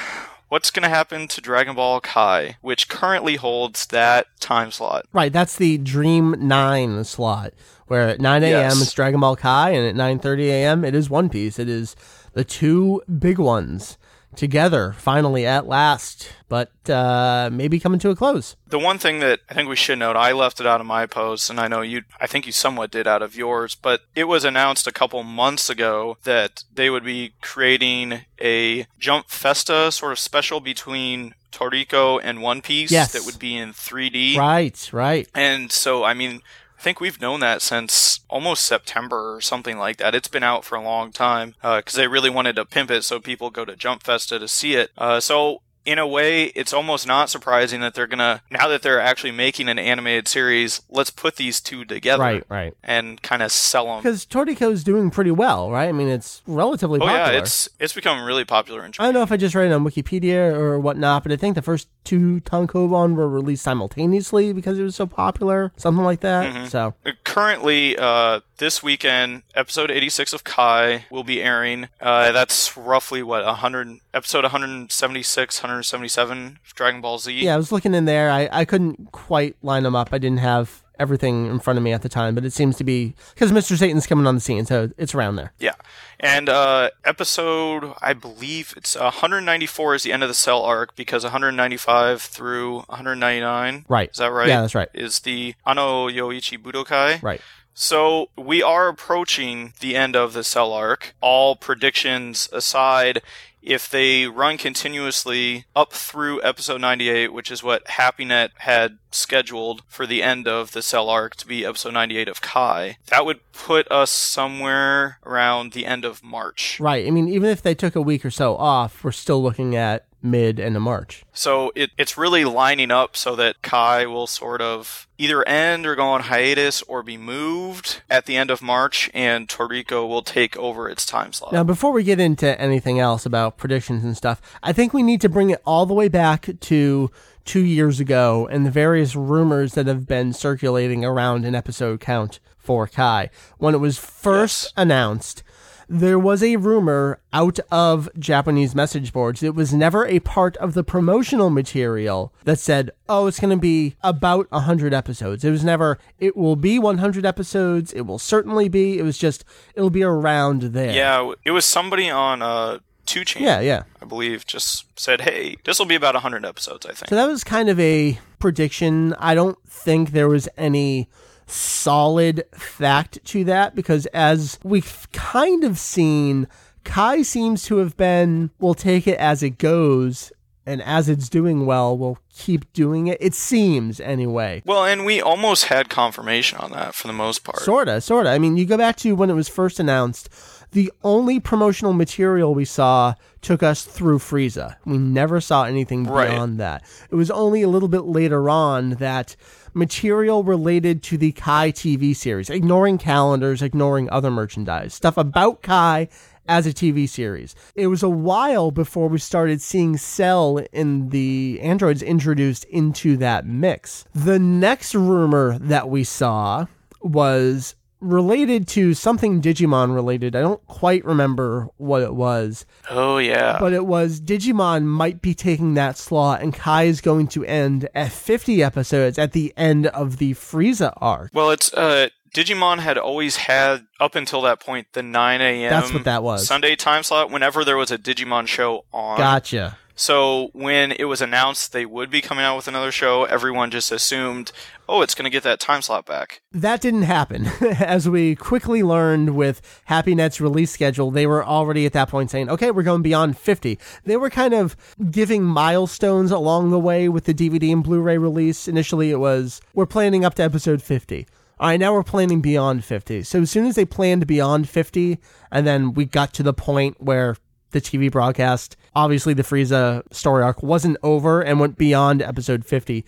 [0.49, 5.07] what's going to happen to Dragon Ball Kai, which currently holds that time slot?
[5.13, 7.53] right, that's the Dream 9 slot,
[7.87, 8.51] where at 9 a.m.
[8.53, 8.83] Yes.
[8.83, 10.85] it's Dragon Ball Kai, and at 9.30 a.m.
[10.85, 11.59] it is One Piece.
[11.59, 11.97] It is
[12.33, 13.99] the two big ones
[14.37, 18.55] together, finally, at last, but uh, maybe coming to a close.
[18.69, 21.07] The one thing that I think we should note, I left it out of my
[21.07, 24.25] post, and I know you, I think you somewhat did out of yours, but it
[24.25, 30.13] was announced a couple months ago that they would be creating a Jump Festa sort
[30.13, 33.13] of special between Toriko and One Piece Yes.
[33.13, 34.37] that would be in 3D.
[34.37, 35.27] Right, right.
[35.35, 36.43] And so, I mean,
[36.87, 40.15] think we've known that since almost September or something like that.
[40.15, 43.19] It's been out for a long time because they really wanted to pimp it so
[43.19, 44.91] people go to Jump Festa to see it.
[44.97, 45.63] Uh, so.
[45.87, 49.69] In a way, it's almost not surprising that they're gonna now that they're actually making
[49.69, 50.83] an animated series.
[50.91, 52.75] Let's put these two together, Right, right.
[52.83, 53.99] and kind of sell them.
[53.99, 55.89] Because Toriko is doing pretty well, right?
[55.89, 57.33] I mean, it's relatively Oh popular.
[57.33, 59.75] yeah, it's it's become really popular in I don't know if I just read it
[59.75, 64.79] on Wikipedia or whatnot, but I think the first two Tankobon were released simultaneously because
[64.79, 66.53] it was so popular, something like that.
[66.53, 66.67] Mm-hmm.
[66.67, 66.95] So,
[67.25, 71.89] Currently, uh, this weekend, episode 86 of Kai will be airing.
[72.01, 77.33] Uh, that's roughly what 100 episode 176, 177 of Dragon Ball Z.
[77.33, 78.31] yeah, I was looking in there.
[78.31, 80.09] I, I couldn't quite line them up.
[80.13, 82.85] I didn't have everything in front of me at the time, but it seems to
[82.85, 83.77] be because Mr.
[83.77, 85.53] Satan's coming on the scene, so it's around there.
[85.59, 85.75] Yeah.
[86.19, 91.23] And uh, episode, I believe it's 194 is the end of the cell arc because
[91.23, 93.85] 195 through 199.
[93.89, 94.11] Right.
[94.11, 94.49] Is that right?
[94.49, 94.89] Yeah, that's right.
[94.95, 97.23] Is the Ano Yo Ichi Budokai.
[97.23, 97.41] Right.
[97.75, 101.15] So we are approaching the end of the cell arc.
[101.21, 103.21] All predictions aside,
[103.67, 110.07] if they run continuously up through episode 98, which is what HappyNet had scheduled for
[110.07, 113.91] the end of the cell arc to be episode 98 of Kai, that would put
[113.91, 116.79] us somewhere around the end of March.
[116.79, 117.07] Right.
[117.07, 120.06] I mean, even if they took a week or so off, we're still looking at
[120.27, 121.25] mid end of March.
[121.33, 125.95] So it, it's really lining up so that Kai will sort of either end or
[125.95, 130.57] go on hiatus or be moved at the end of March, and Toriko will take
[130.57, 131.53] over its time slot.
[131.53, 135.21] Now, before we get into anything else about predictions and stuff, I think we need
[135.23, 137.11] to bring it all the way back to
[137.45, 142.41] two years ago and the various rumors that have been circulating around an episode count
[142.59, 143.31] for Kai.
[143.59, 144.73] When it was first Yes.
[144.77, 145.43] announced,
[145.89, 149.43] there was a rumor out of Japanese message boards.
[149.43, 153.57] It was never a part of the promotional material that said, oh, it's going to
[153.57, 155.45] be about 100 episodes.
[155.45, 157.93] It was never, it will be 100 episodes.
[157.93, 158.99] It will certainly be.
[158.99, 159.45] It was just,
[159.75, 160.93] it'll be around there.
[160.93, 163.85] Yeah, it was somebody on uh, 2chan, Yeah, yeah.
[164.03, 167.09] I believe, just said, hey, this will be about 100 episodes, I think.
[167.09, 169.15] So that was kind of a prediction.
[169.19, 171.09] I don't think there was any
[171.47, 176.47] solid fact to that because as we've kind of seen,
[176.85, 180.33] Kai seems to have been, we'll take it as it goes.
[180.69, 183.19] And as it's doing well, we'll keep doing it.
[183.21, 184.63] It seems, anyway.
[184.67, 187.59] well, and we almost had confirmation on that for the most part.
[187.61, 188.31] Sorta, sorta.
[188.31, 190.29] I mean, you go back to when it was first announced.
[190.73, 194.75] The only promotional material we saw took us through Frieza.
[194.85, 196.31] We never saw anything Right.
[196.31, 196.83] beyond that.
[197.13, 199.37] It was only a little bit later on that
[199.77, 206.09] material related to the Kai TV series, ignoring calendars, ignoring other merchandise, stuff about Kai
[206.49, 207.55] as a TV series.
[207.75, 213.47] It was a while before we started seeing Cell in the androids introduced into that
[213.47, 214.05] mix.
[214.15, 216.67] The next rumor that we saw
[217.03, 220.37] was related to something Digimon related.
[220.37, 223.59] I don't quite remember what it was, Oh yeah.
[223.59, 227.89] but it was Digimon might be taking that slot, and Kai is going to end
[227.95, 231.31] at 50 episodes at the end of the Frieza arc.
[231.35, 235.71] well, it's uh Digimon had always had up until that point the 9 a.m.
[235.71, 236.47] That's what that was.
[236.47, 239.17] Sunday time slot whenever there was a Digimon show on.
[239.17, 239.79] Gotcha.
[239.99, 243.91] So when it was announced they would be coming out with another show, everyone just
[243.91, 244.53] assumed,
[244.87, 246.43] oh, it's going to get that time slot back.
[246.53, 247.47] That didn't happen.
[247.81, 252.51] As we quickly learned with HappyNet's release schedule, they were already at that point saying,
[252.51, 253.79] okay, we're going beyond 50.
[254.05, 254.77] They were kind of
[255.11, 258.69] giving milestones along the way with the DVD and Blu ray release.
[258.69, 261.27] Initially, it was, we're planning up to episode 50.
[261.59, 263.23] All right, now we're planning beyond 50.
[263.23, 265.17] So as soon as they planned beyond 50,
[265.51, 267.37] and then we got to the point where
[267.71, 273.05] the TV broadcast, obviously the Frieza story arc wasn't over and went beyond episode 50.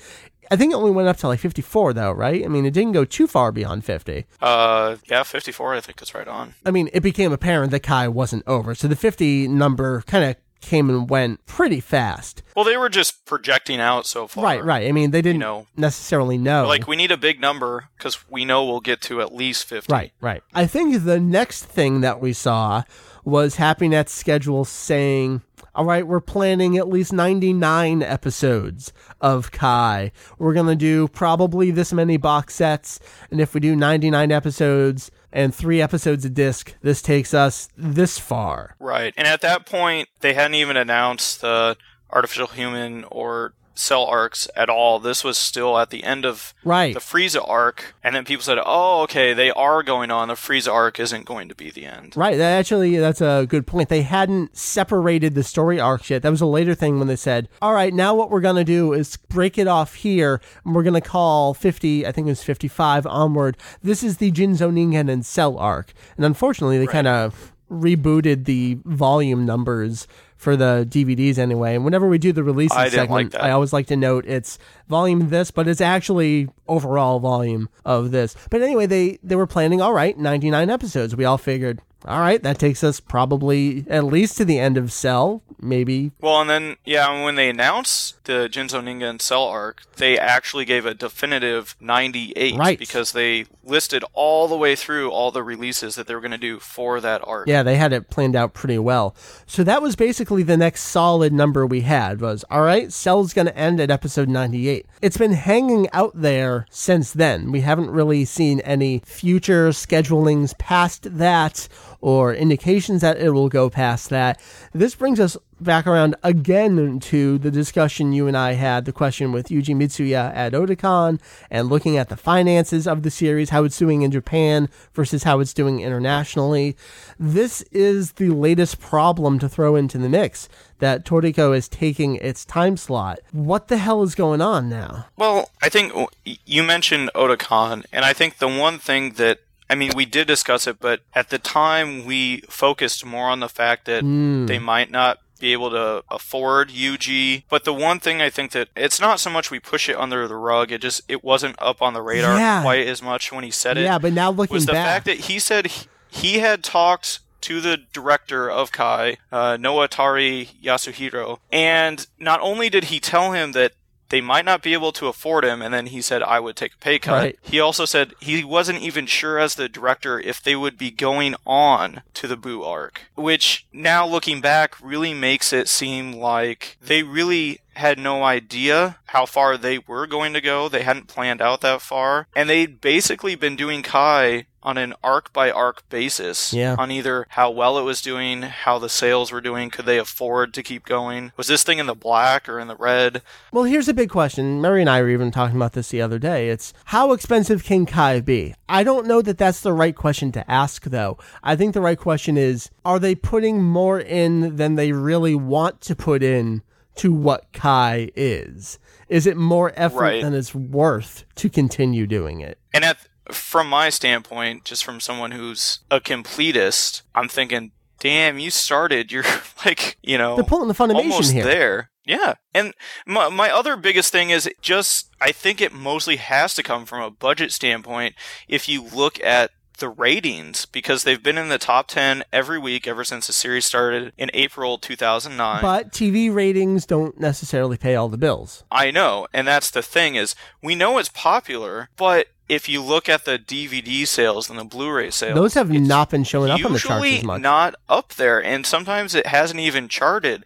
[0.51, 2.45] I think it only went up to like 54 though, right?
[2.45, 4.25] I mean, it didn't go too far beyond 50.
[4.41, 6.55] Uh, yeah, 54, I think is right on.
[6.65, 8.75] I mean, it became apparent that Kai wasn't over.
[8.75, 12.43] So the 50 number kind of came and went pretty fast.
[12.55, 14.45] Well, they were just projecting out so far.
[14.45, 14.89] Right, right.
[14.89, 15.67] I mean, they didn't know.
[15.77, 16.67] necessarily know.
[16.67, 19.93] Like, we need a big number because we know we'll get to at least 50.
[19.93, 20.43] Right, right.
[20.55, 22.83] I think the next thing that we saw
[23.25, 25.43] was HappyNet's schedule saying,
[25.75, 30.11] all right, we're planning at least 99 episodes of Kai.
[30.39, 32.99] We're going to do probably this many box sets.
[33.31, 38.19] And if we do 99 episodes and three episodes a disc, this takes us this
[38.19, 38.77] far.
[38.79, 39.15] Right.
[39.17, 41.77] And at that point, they hadn't even announced the
[42.11, 44.99] artificial human or cell arcs at all.
[44.99, 46.93] This was still at the end of Right.
[46.95, 47.95] the Frieza arc.
[48.03, 50.29] And then people said, oh, okay, they are going on.
[50.29, 52.17] The Frieza arc isn't going to be the end.
[52.17, 52.37] Right.
[52.37, 53.89] That actually, that's a good point.
[53.89, 56.23] They hadn't separated the story arcs yet.
[56.23, 58.65] That was a later thing when they said, all right, now what we're going to
[58.65, 60.41] do is break it off here.
[60.65, 63.57] And we're going to call 50, I think it was 55 onward.
[63.83, 65.93] This is the Jinzo Ningen and Cell arc.
[66.17, 70.09] And unfortunately, they kind of rebooted the volume numbers
[70.39, 71.75] for the DVDs anyway.
[71.75, 73.35] And whenever we do the releases I didn't like.
[73.35, 74.59] I always like to note it's
[74.89, 78.35] volume this, but it's actually overall volume of this.
[78.49, 81.15] But anyway, they they were planning all right, 99 episodes.
[81.15, 84.93] We all figured, all right, that takes us probably at least to the end of
[84.93, 86.13] Cell, maybe.
[86.21, 90.65] Well, and then, yeah, when they announced the Jinzo Ningen and Cell arc, they actually
[90.65, 92.79] gave a definitive 98 Right.
[92.79, 96.39] because they listed all the way through all the releases that they were going to
[96.39, 97.49] do for that arc.
[97.49, 99.15] Yeah, they had it planned out pretty well.
[99.47, 103.47] So that was basically the next solid number we had was, all right, Cell's going
[103.49, 104.87] to end at episode 98.
[105.03, 107.51] It's been hanging out there since then.
[107.51, 111.69] We haven't really seen any future schedulings past that
[112.01, 114.41] or indications that it will go past that.
[114.73, 119.33] This brings us back around again to the discussion you and I had, the question
[119.33, 121.21] with Yuji Mitsuya at Otakon,
[121.51, 125.41] and looking at the finances of the series, how it's doing in Japan versus how
[125.41, 126.77] it's doing internationally.
[127.19, 132.45] This is the latest problem to throw into the mix that Toriko is taking its
[132.45, 133.19] time slot.
[133.33, 135.07] What the hell is going on now?
[135.17, 135.93] Well, I think
[136.25, 139.41] you mentioned Otakon, and I think the one thing that
[139.71, 143.49] I mean, we did discuss it, but at the time we focused more on the
[143.49, 144.03] fact that
[144.47, 147.45] they might not be able to afford Yuji.
[147.49, 150.27] But the one thing I think that it's not so much we push it under
[150.27, 152.63] the rug, it just it wasn't up on the radar Yeah.
[152.63, 153.83] quite as much when he said it.
[153.83, 154.55] Yeah, but now looking back.
[154.55, 158.73] was the back, fact that he said he, he had talked to the director of
[158.73, 163.73] Kai, uh, Nozaki Yasuhiro, and not only did he tell him that
[164.09, 166.75] they might not be able to afford him, and then he said I would take
[166.75, 167.13] a pay cut.
[167.13, 167.39] Right.
[167.43, 171.35] He also said he wasn't even sure as the director if they would be going
[171.47, 177.03] on to the Boo arc, which now looking back really makes it seem like they
[177.03, 180.69] really had no idea how far they were going to go.
[180.69, 185.33] They hadn't planned out that far, and they'd basically been doing Kai on an arc
[185.33, 186.75] by arc basis Yeah.
[186.77, 190.53] on either how well it was doing, how the sales were doing, could they afford
[190.55, 191.31] to keep going?
[191.37, 193.23] Was this thing in the black or in the red?
[193.53, 194.61] Well, here's a big question.
[194.61, 196.51] Mary and I were even talking about this the other day.
[196.51, 198.55] It's how expensive can Kai be?
[198.69, 201.17] I don't know that that's the right question to ask, though.
[201.43, 205.81] I think the right question is are they putting more in than they really want
[205.83, 206.63] to put in
[206.99, 208.79] to what Kai is?
[209.09, 210.23] Is it more effort Right.
[210.23, 212.59] than it's worth to continue doing it?
[212.75, 212.99] And at
[213.33, 219.11] from my standpoint, just from someone who's a completist, I'm thinking, damn, you started.
[219.13, 219.25] You're
[219.65, 221.45] like, you know, They're pulling the Funimation almost here.
[221.45, 221.91] there.
[222.07, 222.35] Yeah.
[222.55, 222.73] And
[223.07, 227.03] my, my other biggest thing is just, I think it mostly has to come from
[227.03, 228.15] a budget standpoint.
[228.49, 232.87] If you look at the ratings because they've been in the top 10 every week
[232.87, 235.63] ever since the series started in April 2009.
[235.63, 238.65] But TV ratings don't necessarily pay all the bills.
[238.71, 243.09] I know, and that's the thing is we know it's popular, but if you look
[243.09, 246.73] at the DVD sales and the Blu-ray sales, Those have not been showing up on
[246.73, 247.41] the charts as much.
[247.43, 250.45] not up there, and sometimes it hasn't even charted.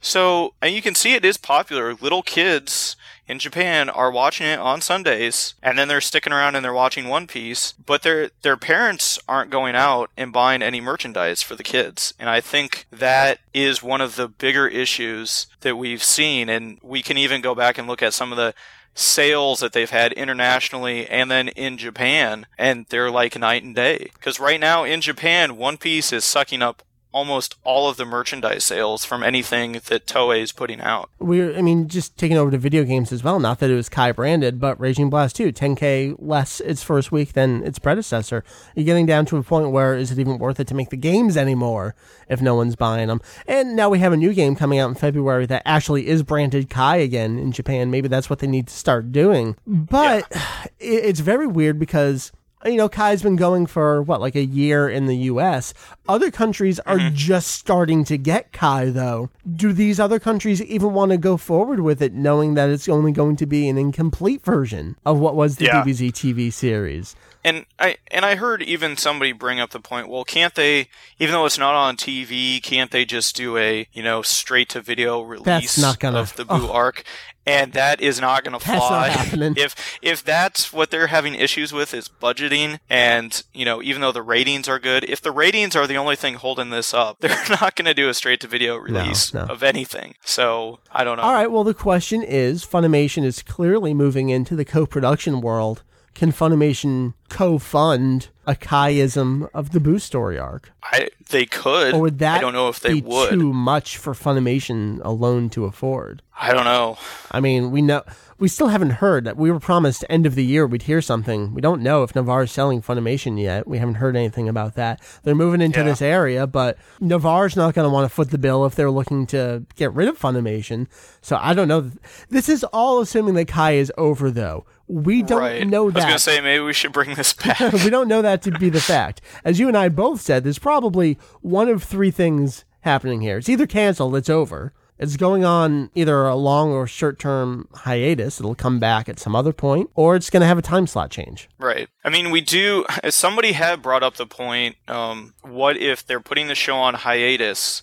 [0.00, 1.94] So, and you can see it is popular.
[1.94, 2.96] Little kids
[3.32, 7.08] in Japan are watching it on Sundays, and then they're sticking around and they're watching
[7.08, 7.72] One Piece.
[7.72, 12.28] But their their parents aren't going out and buying any merchandise for the kids, and
[12.28, 16.50] I think that is one of the bigger issues that we've seen.
[16.50, 18.52] And we can even go back and look at some of the
[18.94, 24.10] sales that they've had internationally and then in Japan, and they're like night and day.
[24.12, 26.82] Because right now in Japan, One Piece is sucking up
[27.12, 31.10] almost all of the merchandise sales from anything that Toei is putting out.
[31.18, 33.38] We're, I mean, just taking over to video games as well.
[33.38, 37.34] Not that it was Kai branded, but Raging Blast 2, 10k less its first week
[37.34, 38.42] than its predecessor.
[38.74, 40.96] You're getting down to a point where is it even worth it to make the
[40.96, 41.94] games anymore
[42.28, 43.20] if no one's buying them?
[43.46, 46.70] And now we have a new game coming out in February that actually is branded
[46.70, 47.90] Kai again in Japan.
[47.90, 49.56] Maybe that's what they need to start doing.
[49.66, 50.26] But
[50.80, 52.32] it, it's very weird because
[52.64, 55.74] you know, Kai's been going for what, like a year in the US.
[56.08, 57.14] Other countries are mm-hmm.
[57.14, 59.30] just starting to get Kai, though.
[59.56, 63.12] Do these other countries even want to go forward with it, knowing that it's only
[63.12, 65.82] going to be an incomplete version of what was the Yeah.
[65.82, 67.16] DBZ TV series?
[67.44, 70.88] And I and I heard even somebody bring up the point, well, can't they
[71.18, 74.80] even though it's not on TV, can't they just do a, you know, straight to
[74.80, 76.72] video release not gonna- of the Boo oh.
[76.72, 77.04] arc?
[77.44, 79.08] And that is not going to not fly.
[79.08, 79.54] happening.
[79.56, 84.12] If if that's what they're having issues with is budgeting and, you know, even though
[84.12, 87.36] the ratings are good, if the ratings are the only thing holding this up, they're
[87.50, 89.40] not going to do a straight to video release no.
[89.40, 90.14] of anything.
[90.24, 91.24] So, I don't know.
[91.24, 95.82] All right, well, the question is Funimation is clearly moving into the co production world.
[96.14, 100.70] Can Funimation co fund a Kaiism of the Boo story arc?
[100.82, 101.94] I they could.
[101.94, 103.30] Or would that I don't know if they be would.
[103.30, 106.22] too much for Funimation alone to afford?
[106.38, 106.98] I don't know.
[107.30, 108.02] I mean, we know
[108.38, 111.54] we still haven't heard that we were promised end of the year we'd hear something.
[111.54, 113.66] We don't know if Navarre's selling Funimation yet.
[113.68, 115.00] We haven't heard anything about that.
[115.22, 115.84] They're moving into Yeah.
[115.86, 119.26] this area, but Navarre's not going to want to foot the bill if they're looking
[119.28, 120.88] to get rid of Funimation.
[121.20, 121.92] So I don't know.
[122.30, 124.66] This is all assuming that Kai is over, though.
[124.92, 125.66] We don't right.
[125.66, 125.96] know that.
[125.96, 127.72] I was gonna say maybe we should bring this back.
[127.72, 129.22] we don't know that to be the fact.
[129.44, 133.38] As you and I both said, there's probably one of three things happening here.
[133.38, 134.74] It's either canceled, it's over.
[134.98, 138.38] It's going on either a long or short term hiatus.
[138.38, 141.10] It'll come back at some other point, or it's going to have a time slot
[141.10, 141.48] change.
[141.58, 141.88] Right.
[142.04, 142.84] I mean, we do.
[143.02, 144.76] As somebody had brought up the point.
[144.86, 147.82] Um, what if they're putting the show on hiatus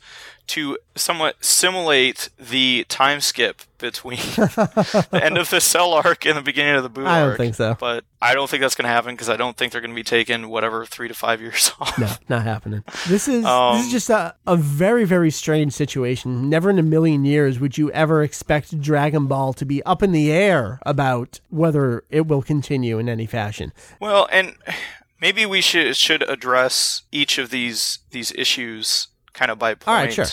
[0.50, 6.42] to somewhat simulate the time skip between the end of the Cell arc and the
[6.42, 7.38] beginning of the Boo I don't arc?
[7.38, 7.78] think so.
[7.80, 9.96] But I don't think that's going to happen because I don't think they're going to
[9.96, 11.98] be taking whatever three to five years off.
[11.98, 12.84] No, not happening.
[13.08, 16.50] This is this Um, is just a, a very very strange situation.
[16.50, 20.12] Never in a million years would you ever expect Dragon Ball to be up in
[20.12, 23.72] the air about whether it will continue in any fashion.
[24.02, 24.56] Well, and
[25.22, 29.88] maybe we should should address each of these these issues kind of by point.
[29.88, 30.26] All right, sure.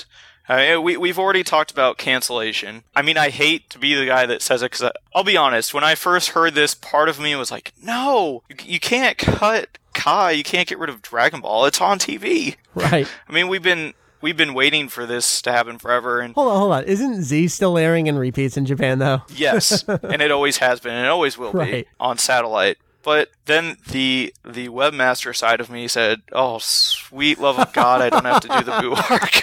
[0.49, 2.85] Uh, we we've already talked about cancellation.
[2.95, 5.75] I mean, I hate to be the guy that says it because I'll be honest.
[5.75, 9.79] When I first heard this, part of me was like, "No, you, you can't cut
[9.93, 10.31] Kai.
[10.33, 11.65] You can't get rid of Dragon Ball.
[11.67, 13.09] It's on TV." Right.
[13.29, 16.59] I mean, we've been we've been waiting for this to happen forever, and Hold on,
[16.59, 16.85] hold on.
[16.85, 19.23] Isn't Z still airing in repeats in Japan though?
[19.35, 21.87] Yes, and it always has been, and it always will Right.
[21.87, 22.79] be on satellite.
[23.07, 28.11] But then the the webmaster side of me said, "Oh, sweet love of God, I
[28.11, 29.43] don't have to do the Boo arc."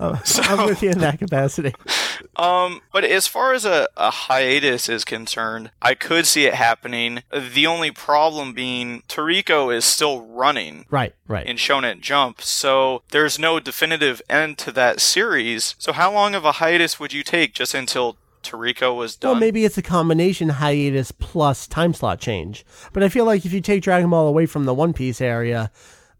[0.00, 1.74] I'm with you in that capacity.
[2.36, 7.22] um, but as far as a, a hiatus is concerned, I could see it happening.
[7.30, 11.46] The only problem being Toriko is still running Right, right.
[11.46, 15.74] in Shonen Jump, so there's no definitive end to that series.
[15.78, 19.32] So how long of a hiatus would you take just until Toriko was done?
[19.32, 22.64] well, maybe it's a combination hiatus plus time slot change.
[22.92, 25.70] But I feel like if you take Dragon Ball away from the One Piece area,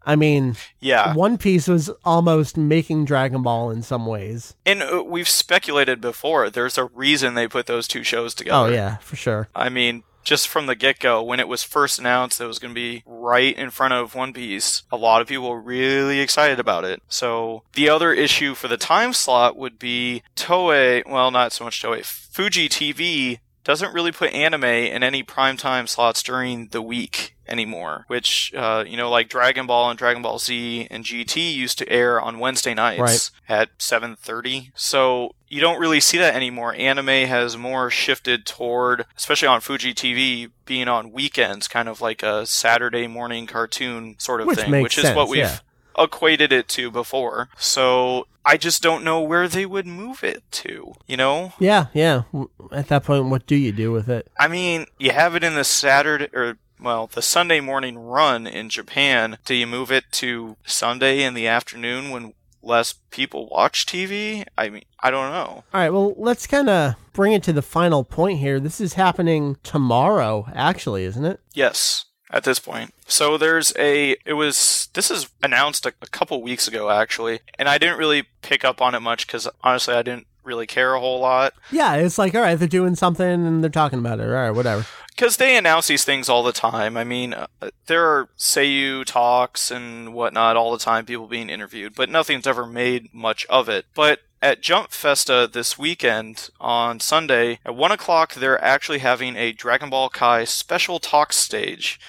[0.03, 1.13] I mean, yeah.
[1.13, 4.55] One Piece was almost making Dragon Ball in some ways.
[4.65, 6.49] And uh, we've speculated before.
[6.49, 8.57] There's a reason they put those two shows together.
[8.57, 9.47] Oh yeah, for sure.
[9.55, 12.59] I mean, just from the get go, when it was first announced that it was
[12.59, 16.19] going to be right in front of One Piece, a lot of people were really
[16.19, 17.01] excited about it.
[17.07, 21.81] So the other issue for the time slot would be Toei, well, not so much
[21.81, 28.05] Toei, Fuji TV doesn't really put anime in any primetime slots during the week anymore,
[28.07, 31.89] which, uh, you know, like Dragon Ball and Dragon Ball Z and GT used to
[31.89, 34.71] air on Wednesday nights at 7.30.
[34.73, 36.73] So you don't really see that anymore.
[36.75, 42.23] Anime has more shifted toward, especially on Fuji TV, being on weekends, kind of like
[42.23, 45.59] a Saturday morning cartoon sort of Which thing, which is sense, what we've yeah.
[46.03, 47.49] Equated it to before.
[47.57, 51.53] So I just don't know where they would move it to, you know?
[51.59, 52.23] Yeah, yeah.
[52.71, 54.29] At that point, what do you do with it?
[54.39, 58.69] I mean, you have it in the Saturday or well, the Sunday morning run in
[58.69, 59.37] Japan.
[59.45, 62.33] Do you move it to Sunday in the afternoon when
[62.63, 64.45] less people watch TV?
[64.57, 65.63] I mean, I don't know.
[65.73, 68.59] All right, well, let's kind of bring it to the final point here.
[68.59, 71.39] This is happening tomorrow, actually, isn't it?
[71.53, 72.93] Yes, at this point.
[73.07, 77.67] So there's a it was this is announced a, a couple weeks ago actually, and
[77.69, 80.99] I didn't really pick up on it much cuz honestly I didn't really care a
[80.99, 81.53] whole lot.
[81.71, 84.23] Yeah, it's like, all right, they're doing something and they're talking about it.
[84.23, 84.87] All right, whatever.
[85.09, 86.97] because they announce these things all the time.
[86.97, 87.45] I mean, uh,
[87.85, 92.65] there are Seiyu talks and whatnot all the time, people being interviewed, but nothing's ever
[92.65, 93.85] made much of it.
[93.93, 99.51] But at Jump Festa this weekend on Sunday at one o'clock, they're actually having a
[99.51, 101.99] Dragon Ball Kai special talk stage.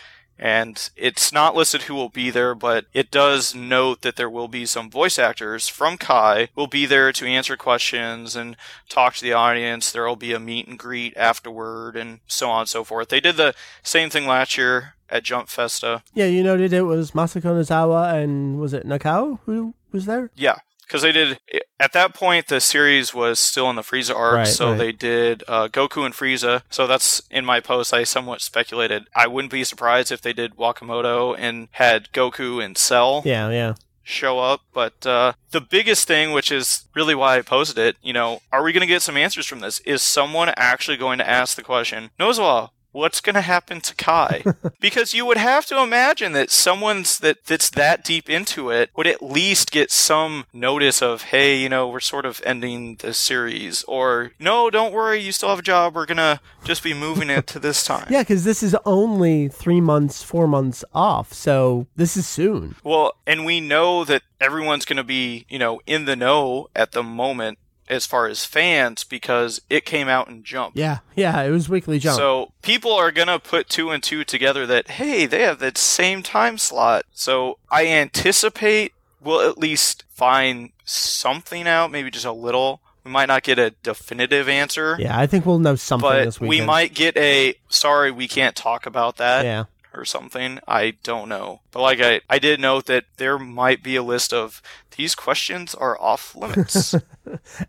[0.42, 4.48] And it's not listed who will be there, but it does note that there will
[4.48, 8.56] be some voice actors from Kai will be there to answer questions and
[8.88, 9.92] talk to the audience.
[9.92, 13.08] There will be a meet and greet afterward and so on and so forth.
[13.08, 16.02] They did the same thing last year at Jump Festa.
[16.12, 20.32] Yeah, you noted it was Masako Nozawa and was it Nakao who was there?
[20.34, 21.38] Yeah, because they did
[21.80, 24.78] at that point the series was still in the Frieza arc, Right, so right.
[24.78, 26.62] they did uh, Goku and Frieza.
[26.70, 27.92] So that's in my post.
[27.94, 29.04] I somewhat speculated.
[29.16, 33.74] I wouldn't be surprised if they did Wakamoto and had Goku and Cell Yeah, yeah.
[34.02, 34.60] show up.
[34.72, 38.62] But uh, the biggest thing, which is really why I posted it, you know, are
[38.62, 39.80] we going to get some answers from this?
[39.80, 44.44] Is someone actually going to ask the question, Nozawa, what's going to happen to Kai?
[44.80, 49.06] because you would have to imagine that someone's that that's that deep into it would
[49.06, 53.82] at least get some notice of, hey, you know, we're sort of ending the series,
[53.84, 55.94] or no, don't worry, you still have a job.
[55.94, 58.06] We're gonna just be moving it to this time.
[58.12, 62.74] Yeah, because this is only three months, four months off, so this is soon.
[62.84, 66.92] Well, and we know that everyone's going to be, you know, in the know at
[66.92, 67.58] the moment
[67.92, 70.76] as far as fans because it came out in Jump.
[70.76, 72.16] Yeah, yeah, it was Weekly Jump.
[72.18, 75.76] So people are going to put two and two together that, hey, they have that
[75.76, 77.04] same time slot.
[77.12, 82.80] So I anticipate we'll at least find something out, maybe just a little.
[83.04, 86.48] We might not get a definitive answer, yeah, I think we'll know something this but
[86.48, 86.60] weekend.
[86.60, 89.64] we might get a sorry, we can't talk about that Yeah.
[89.94, 90.58] Or something.
[90.66, 91.60] I don't know.
[91.70, 94.62] But like I, I did note that there might be a list of
[94.96, 96.94] these questions are off limits.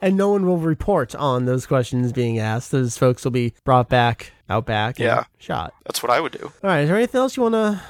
[0.02, 2.72] And no one will report on those questions being asked.
[2.72, 5.24] Those folks will be brought back, out back, and Yeah.
[5.38, 5.74] shot.
[5.86, 6.46] That's what I would do.
[6.46, 7.82] All right, is there anything else you want to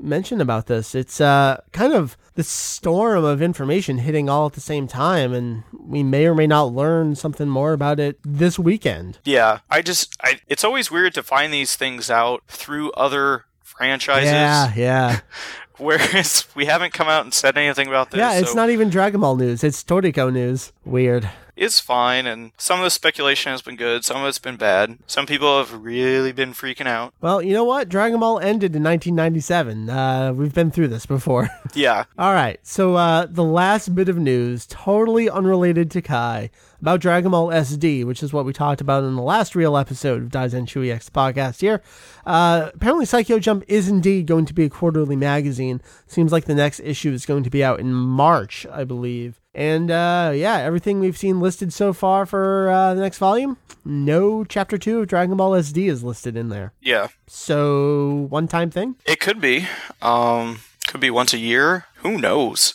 [0.00, 0.94] mention about this?
[0.94, 5.64] It's uh, kind of the storm of information hitting all at the same time, and
[5.78, 9.18] we may or may not learn something more about it this weekend.
[9.24, 13.44] Yeah, I just, I, it's always weird to find these things out through other
[13.78, 14.30] franchises.
[14.30, 15.20] Yeah, yeah.
[15.78, 18.18] Whereas we haven't come out and said anything about this.
[18.18, 19.62] yeah, it's so not even Dragon Ball news.
[19.62, 20.72] It's Toriko news.
[20.84, 21.30] Weird.
[21.54, 24.04] It's fine, and some of the speculation has been good.
[24.04, 24.98] Some of it's been bad.
[25.08, 27.14] Some people have really been freaking out.
[27.20, 27.88] Well, you know what?
[27.88, 29.90] Dragon Ball ended in 1997.
[29.90, 31.48] Uh, we've been through this before.
[31.74, 36.50] Yeah, All right, so uh, the last bit of news, totally unrelated to Kai,
[36.80, 40.22] about Dragon Ball SD, which is what we talked about in the last real episode
[40.22, 41.82] of Daizenshuu EX podcast here.
[42.24, 45.80] Uh, apparently, Saikyo Jump is indeed going to be a quarterly magazine.
[46.06, 49.40] Seems like the next issue is going to be out in March, I believe.
[49.54, 54.44] And uh, yeah, everything we've seen listed so far for uh, the next volume, no
[54.44, 56.72] chapter two of Dragon Ball SD is listed in there.
[56.80, 57.08] yeah.
[57.26, 58.96] So, one time thing?
[59.04, 59.66] It could be.
[60.00, 61.86] Um, could be once a year.
[61.96, 62.74] Who knows?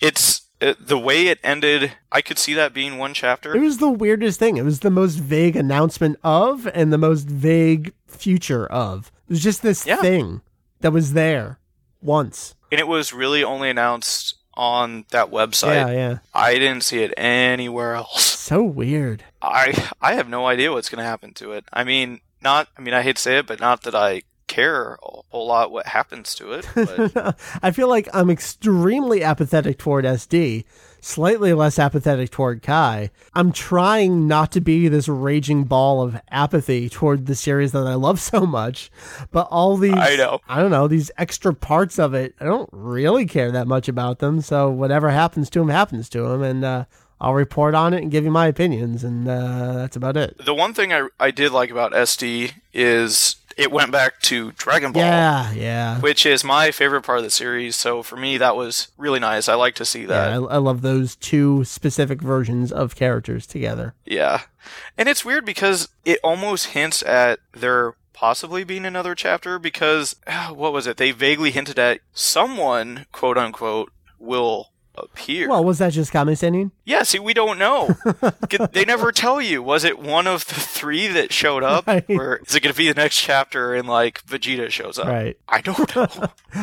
[0.00, 1.92] It's it, the way it ended.
[2.10, 3.54] I could see that being one chapter.
[3.56, 4.56] It was the weirdest thing.
[4.56, 9.10] It was the most vague announcement of and the most vague future of.
[9.28, 9.96] It was just this Yeah.
[9.96, 10.40] thing
[10.80, 11.58] that was there
[12.00, 12.54] once.
[12.72, 15.74] And it was really only announced on that website.
[15.74, 16.18] Yeah, yeah.
[16.32, 18.34] I didn't see it anywhere else.
[18.46, 19.24] So weird.
[19.42, 21.64] I I have no idea what's going to happen to it.
[21.72, 22.68] I mean, not.
[22.78, 24.22] I mean, I hate to say it, but not that I
[24.56, 26.66] care a whole lot what happens to it.
[26.74, 30.64] But I feel like I'm extremely apathetic toward SD,
[31.00, 33.10] slightly less apathetic toward Kai.
[33.34, 37.94] I'm trying not to be this raging ball of apathy toward the series that I
[37.94, 38.90] love so much,
[39.30, 40.40] but all these I know.
[40.48, 44.20] I don't know, these extra parts of it, I don't really care that much about
[44.20, 46.84] them, so whatever happens to him happens to him, and uh
[47.18, 50.36] I'll report on it and give you my opinions, and uh, that's about it.
[50.36, 54.92] The one thing I, I did like about SD is it went back to Dragon
[54.92, 55.02] Ball.
[55.02, 56.00] Yeah, yeah.
[56.00, 57.74] Which is my favorite part of the series.
[57.74, 59.48] So for me, that was really nice.
[59.48, 60.30] I like to see that.
[60.30, 63.94] Yeah, I, I love those two specific versions of characters together.
[64.04, 64.42] Yeah.
[64.98, 70.16] And it's weird because it almost hints at there possibly being another chapter because,
[70.50, 70.98] what was it?
[70.98, 75.48] They vaguely hinted at someone, quote unquote, will appear.
[75.48, 76.70] Well, was that just Sennin?
[76.84, 77.96] Yeah, see, we don't know.
[78.72, 79.62] they never tell you.
[79.62, 81.86] Was it one of the three that showed up?
[81.86, 82.04] Right.
[82.08, 85.06] Or is it going to be the next chapter and, like, Vegeta shows up?
[85.06, 85.38] Right.
[85.48, 86.08] I don't know.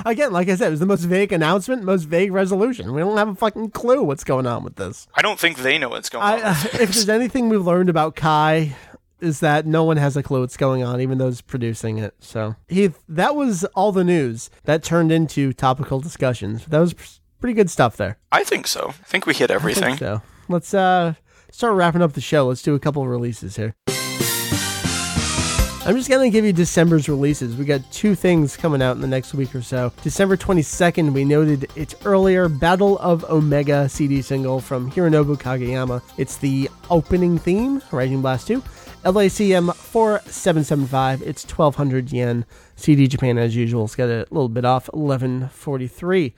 [0.06, 2.94] Again, like I said, it was the most vague announcement, most vague resolution.
[2.94, 5.08] We don't have a fucking clue what's going on with this.
[5.16, 6.42] I don't think they know what's going I, on.
[6.44, 8.76] uh, if there's anything we've learned about Kai,
[9.24, 12.14] is that no one has a clue what's going on, even those producing it.
[12.20, 16.66] So, Heath, that was all the news that turned into topical discussions.
[16.66, 16.94] That was
[17.44, 18.18] pretty good stuff there.
[18.32, 18.88] I think so.
[18.88, 19.98] I think we hit everything.
[19.98, 21.16] So, let's uh
[21.52, 22.48] start wrapping up the show.
[22.48, 23.76] Let's do a couple of releases here.
[25.86, 27.58] I'm just going to give you December's releases.
[27.58, 29.92] We got two things coming out in the next week or so.
[30.04, 36.02] December 22nd, we noted its earlier Battle of Omega CD single from Hironobu Kageyama.
[36.18, 38.62] It's the opening theme, Raging Blast 2.
[39.04, 42.46] LACM 4775, it's 1200 yen.
[42.78, 46.34] CD Japan, as usual, it's got a little bit off, 1143.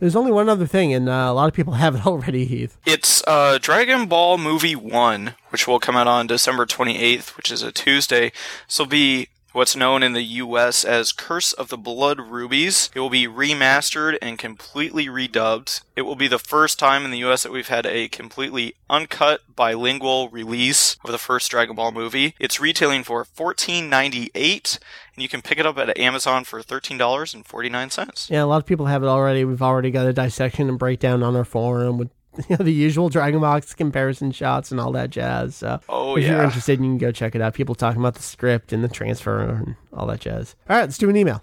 [0.00, 2.78] There's only one other thing, and uh, a lot of people have it already, Heath.
[2.86, 7.62] It's uh, Dragon Ball Movie 1, which will come out on December 28th, which is
[7.62, 8.32] a Tuesday.
[8.66, 9.28] This will be
[9.58, 12.90] what's known in the US as Curse of the Blood Rubies.
[12.94, 15.80] It will be remastered and completely redubbed.
[15.96, 19.40] It will be the first time in the US that we've had a completely uncut
[19.56, 22.36] bilingual release of the first Dragon Ball movie.
[22.38, 24.78] It's retailing for $14.98
[25.16, 28.30] and you can pick it up at Amazon for $13.49.
[28.30, 29.44] Yeah, a lot of people have it already.
[29.44, 32.10] We've already got a dissection and breakdown on our forum with
[32.48, 35.56] you know, the usual Dragon Box comparison shots and all that jazz.
[35.56, 37.54] So Oh, if you're interested, you can go check it out.
[37.54, 40.54] People talking about the script and the transfer and all that jazz.
[40.68, 41.42] All right, let's do an email.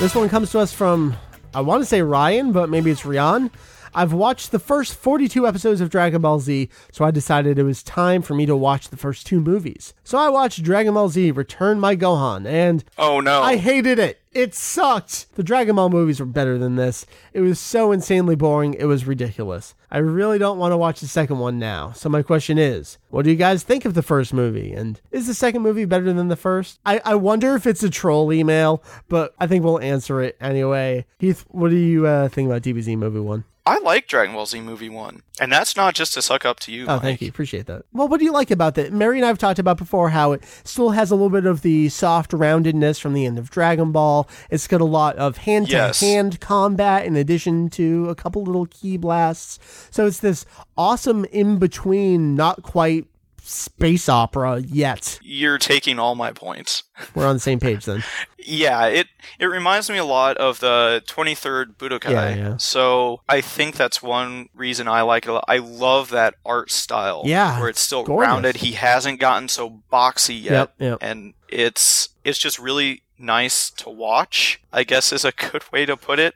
[0.00, 1.14] This one comes to us from,
[1.54, 3.50] I want to say Ryan, but maybe it's Rian.
[3.94, 7.82] I've watched the first 42 episodes of Dragon Ball Z, so I decided it was
[7.82, 9.94] time for me to watch the first two movies.
[10.04, 13.42] So I watched Dragon Ball Z Return My Gohan, and Oh no.
[13.42, 14.20] I hated it.
[14.32, 15.34] It sucked.
[15.34, 17.04] The Dragon Ball movies were better than this.
[17.32, 19.74] It was so insanely boring, it was ridiculous.
[19.90, 21.90] I really don't want to watch the second one now.
[21.90, 24.72] So my question is, what do you guys think of the first movie?
[24.72, 26.78] And is the second movie better than the first?
[26.86, 31.06] I, I wonder if it's a troll email, but I think we'll answer it anyway.
[31.18, 33.42] Heath, what do you uh, think about DBZ movie one?
[33.66, 35.22] I like Dragon Ball Z movie 1.
[35.38, 36.84] And that's not just to suck up to you.
[36.84, 37.02] Oh, Mike.
[37.02, 37.28] thank you.
[37.28, 37.82] Appreciate that.
[37.92, 38.92] Well, what do you like about that?
[38.92, 41.62] Mary and I have talked about before how it still has a little bit of
[41.62, 44.28] the soft roundedness from the end of Dragon Ball.
[44.50, 48.66] It's got a lot of hand to hand combat in addition to a couple little
[48.66, 49.58] ki blasts.
[49.90, 50.46] So it's this
[50.76, 53.06] awesome in between, not quite
[53.48, 55.18] space opera yet.
[55.22, 56.82] You're taking all my points.
[57.14, 58.02] We're on the same page then.
[58.38, 62.10] Yeah, it it reminds me a lot of the 23rd Budokai.
[62.10, 62.56] Yeah, yeah.
[62.56, 65.44] So I think that's one reason I like it.
[65.48, 67.22] I love that art style.
[67.26, 68.28] Yeah, where it's still gorgeous.
[68.28, 68.56] rounded.
[68.56, 70.98] He hasn't gotten so boxy yet, Yep, yep.
[71.00, 74.60] and it's it's just really nice to watch.
[74.72, 76.34] I guess is a good way to put it.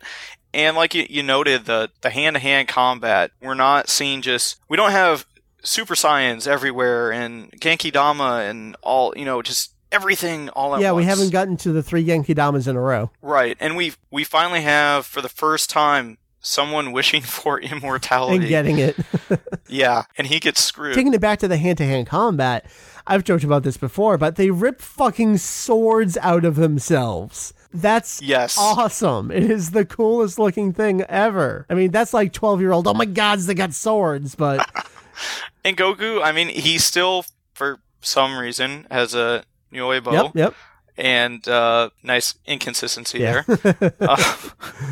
[0.52, 4.61] And like you, you noted, the the hand to hand combat, we're not seeing just
[4.68, 5.26] we don't have
[5.64, 10.92] Super Saiyans everywhere and Genki Dama and all you know just everything all at yeah,
[10.92, 13.10] we haven't gotten to the three Genki Damas in a row.
[13.22, 18.36] Right, and we we finally have for the first time someone wishing for immortality.
[18.36, 18.96] And getting it.
[19.68, 20.94] yeah, and he gets screwed.
[20.94, 22.66] Taking it back to the hand to hand combat,
[23.06, 27.54] I've joked about this before, but they rip fucking swords out of themselves.
[27.72, 28.56] That's Yes.
[28.56, 29.30] awesome.
[29.32, 31.66] It is the coolest looking thing ever.
[31.68, 34.68] I mean, that's like 12 year old, oh my gods, they got swords, but
[35.64, 40.54] and Goku, I mean, he still for some reason has a Nyoibo yep, yep.
[40.96, 43.42] and uh, nice inconsistency Yeah.
[43.46, 43.94] there.
[44.00, 44.36] uh,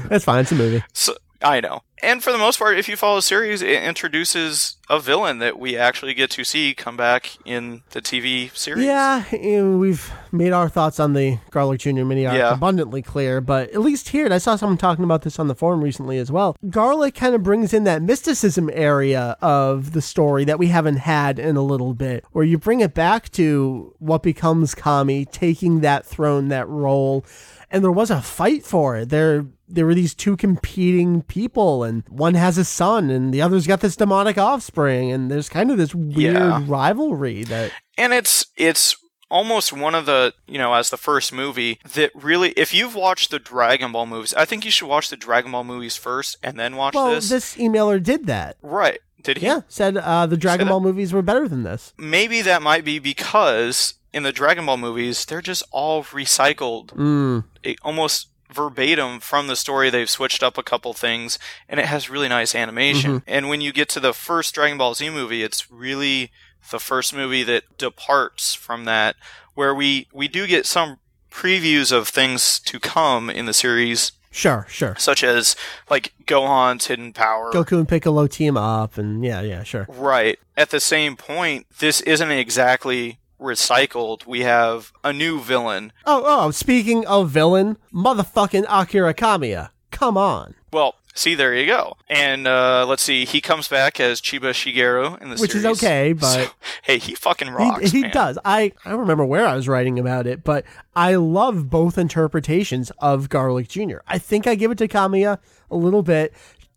[0.09, 0.41] That's fine.
[0.41, 0.83] It's a movie.
[0.93, 1.83] so, I know.
[2.05, 5.57] And for the most part, if you follow the series, it introduces a villain that
[5.59, 8.85] we actually get to see come back in the TV series.
[8.85, 9.23] Yeah,
[9.65, 12.03] we've made our thoughts on the Garlic Jr.
[12.05, 12.55] mini arc Yeah.
[12.55, 15.55] abundantly clear, but at least here, and I saw someone talking about this on the
[15.55, 16.57] forum recently as well.
[16.69, 21.39] Garlic kind of brings in that mysticism area of the story that we haven't had
[21.39, 26.05] in a little bit, where you bring it back to what becomes Kami taking that
[26.05, 27.25] throne, that role,
[27.73, 29.09] and there was a fight for it.
[29.09, 33.67] There there were these two competing people and one has a son and the other's
[33.67, 36.63] got this demonic offspring and there's kind of this weird Yeah.
[36.67, 38.95] rivalry that and it's it's
[39.31, 43.31] almost one of the, you know, as the first movie that really, if you've watched
[43.31, 46.61] the Dragon Ball movies, I think you should watch the Dragon Ball movies first and
[46.61, 47.31] then watch Well, this.
[47.31, 48.59] this emailer did that.
[48.61, 48.99] right.
[49.23, 49.47] Did he?
[49.47, 50.71] Yeah, said uh, the Dragon that?
[50.73, 51.95] Ball movies were better than this.
[51.97, 57.45] Maybe that might be because in the Dragon Ball movies, they're just all recycled Mm.
[57.83, 59.89] almost verbatim from the story.
[59.89, 61.39] They've switched up a couple things,
[61.69, 63.21] and it has really nice animation.
[63.21, 63.31] Mm-hmm.
[63.31, 66.31] And when you get to the first Dragon Ball Z movie, it's really
[66.71, 69.17] the first movie that departs from that,
[69.55, 70.99] where we we do get some
[71.31, 74.95] previews of things to come in the series, Sure, sure.
[74.99, 75.57] such as
[75.89, 77.51] like Gohan's hidden power.
[77.53, 79.87] Goku and Piccolo team up, and yeah, yeah, sure.
[79.89, 80.39] Right.
[80.59, 84.27] At the same point, this isn't exactly recycled.
[84.27, 85.93] We have a new villain.
[86.07, 89.71] Oh, oh, speaking of villain, motherfucking Akira Kamiya.
[89.91, 90.55] Come on.
[90.73, 91.97] Well, see, there you go.
[92.09, 95.41] And uh, let's see, he comes back as Chiba Shigeru in the series.
[95.41, 96.51] Which is okay, but- So,
[96.83, 97.91] hey, he fucking rocks.
[97.91, 98.39] he, he does.
[98.45, 100.65] I, I don't remember where I was writing about it, but
[100.97, 103.99] I love both interpretations of Garlic Jr.
[104.09, 105.39] I think I give it to Kamiya
[105.71, 106.33] a little bit,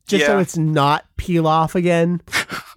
[0.07, 2.21] just so it's not peel off again.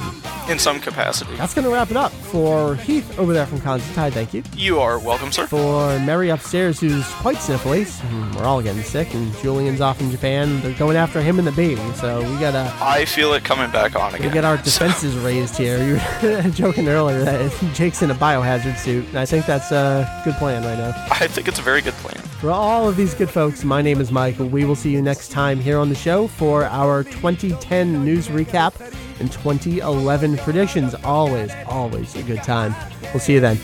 [0.49, 1.35] In some capacity.
[1.37, 4.13] that's gonna wrap it up for Heath over there from Kanzentai.
[4.13, 4.43] Thank you.
[4.57, 5.47] You are welcome, sir.
[5.49, 7.85] For Mary upstairs, who's quite sniffly.
[8.37, 10.61] We're all getting sick, and Julian's off in Japan.
[10.63, 13.97] They're going after him and the baby, so we gotta I feel it coming back
[13.97, 14.29] on again.
[14.29, 15.79] we get our defenses raised here.
[15.85, 15.95] You
[16.29, 20.35] were joking earlier that Jake's in a biohazard suit, and I think that's a good
[20.35, 20.95] plan right now.
[21.11, 22.23] I think it's a very good plan.
[22.41, 24.47] For all of these good folks, my name is Michael.
[24.47, 28.75] We will see you next time here on the show for our 2010 news recap
[29.21, 30.95] and 2011 predictions.
[31.05, 32.75] Always, always a good time.
[33.13, 33.59] We'll see you then.